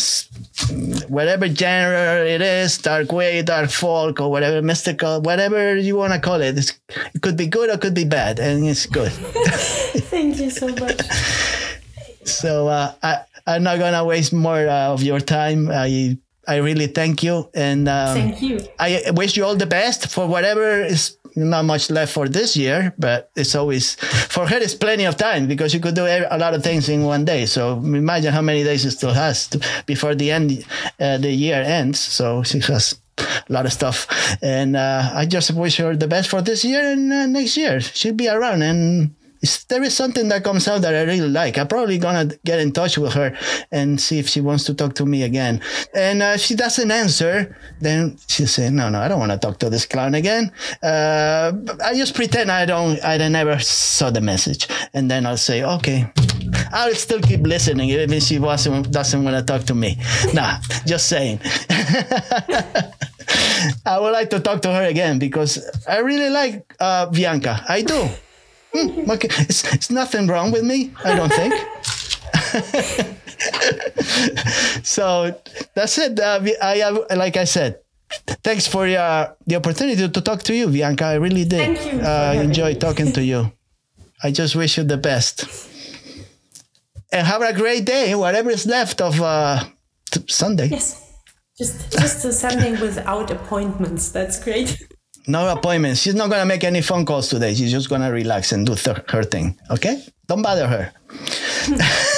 [1.08, 6.20] whatever genre it is, dark wave, dark folk, or whatever mystical, whatever you want to
[6.20, 6.78] call it, it
[7.22, 9.12] could be good or could be bad, and it's good.
[10.10, 11.00] Thank you so much.
[12.24, 15.70] so uh, I, I'm not gonna waste more uh, of your time.
[15.70, 16.18] I
[16.48, 17.48] I really thank you.
[17.54, 18.60] And um, thank you.
[18.78, 22.94] I wish you all the best for whatever is not much left for this year,
[22.98, 24.56] but it's always for her.
[24.56, 27.46] It's plenty of time because you could do a lot of things in one day.
[27.46, 30.64] So imagine how many days it still has to, before the end,
[30.98, 32.00] uh, the year ends.
[32.00, 34.06] So she has a lot of stuff,
[34.42, 37.80] and uh, I just wish her the best for this year and uh, next year.
[37.80, 39.14] She'll be around and
[39.68, 42.72] there is something that comes out that I really like, I'm probably gonna get in
[42.72, 43.36] touch with her
[43.70, 45.60] and see if she wants to talk to me again.
[45.94, 49.38] And uh, if she doesn't answer, then she'll say, "No, no, I don't want to
[49.38, 51.52] talk to this clown again." Uh,
[51.84, 56.10] I just pretend I don't, I never saw the message, and then I'll say, "Okay,
[56.72, 59.98] I'll still keep listening even if she wasn't, doesn't want to talk to me.
[60.34, 61.40] Nah, just saying.
[63.86, 65.58] I would like to talk to her again because
[65.88, 67.64] I really like uh, Bianca.
[67.68, 68.08] I do.
[68.74, 69.28] Mm, okay.
[69.38, 71.54] it's, it's nothing wrong with me, I don't think.
[74.84, 75.40] so
[75.74, 76.18] that's it.
[76.20, 77.80] Uh, I, I, like I said,
[78.42, 81.04] thanks for uh, the opportunity to talk to you, Bianca.
[81.04, 81.78] I really did.
[81.78, 82.00] Thank you.
[82.00, 83.52] Uh, enjoy talking to you.
[84.22, 85.44] I just wish you the best.
[87.12, 89.64] And have a great day, whatever is left of uh,
[90.26, 90.68] Sunday.
[90.68, 91.02] Yes.
[91.58, 94.10] Just just a Sunday without appointments.
[94.10, 94.82] That's great.
[95.28, 96.00] No appointments.
[96.02, 97.54] She's not gonna make any phone calls today.
[97.54, 99.58] She's just gonna relax and do th- her thing.
[99.70, 100.02] Okay?
[100.26, 100.92] Don't bother her.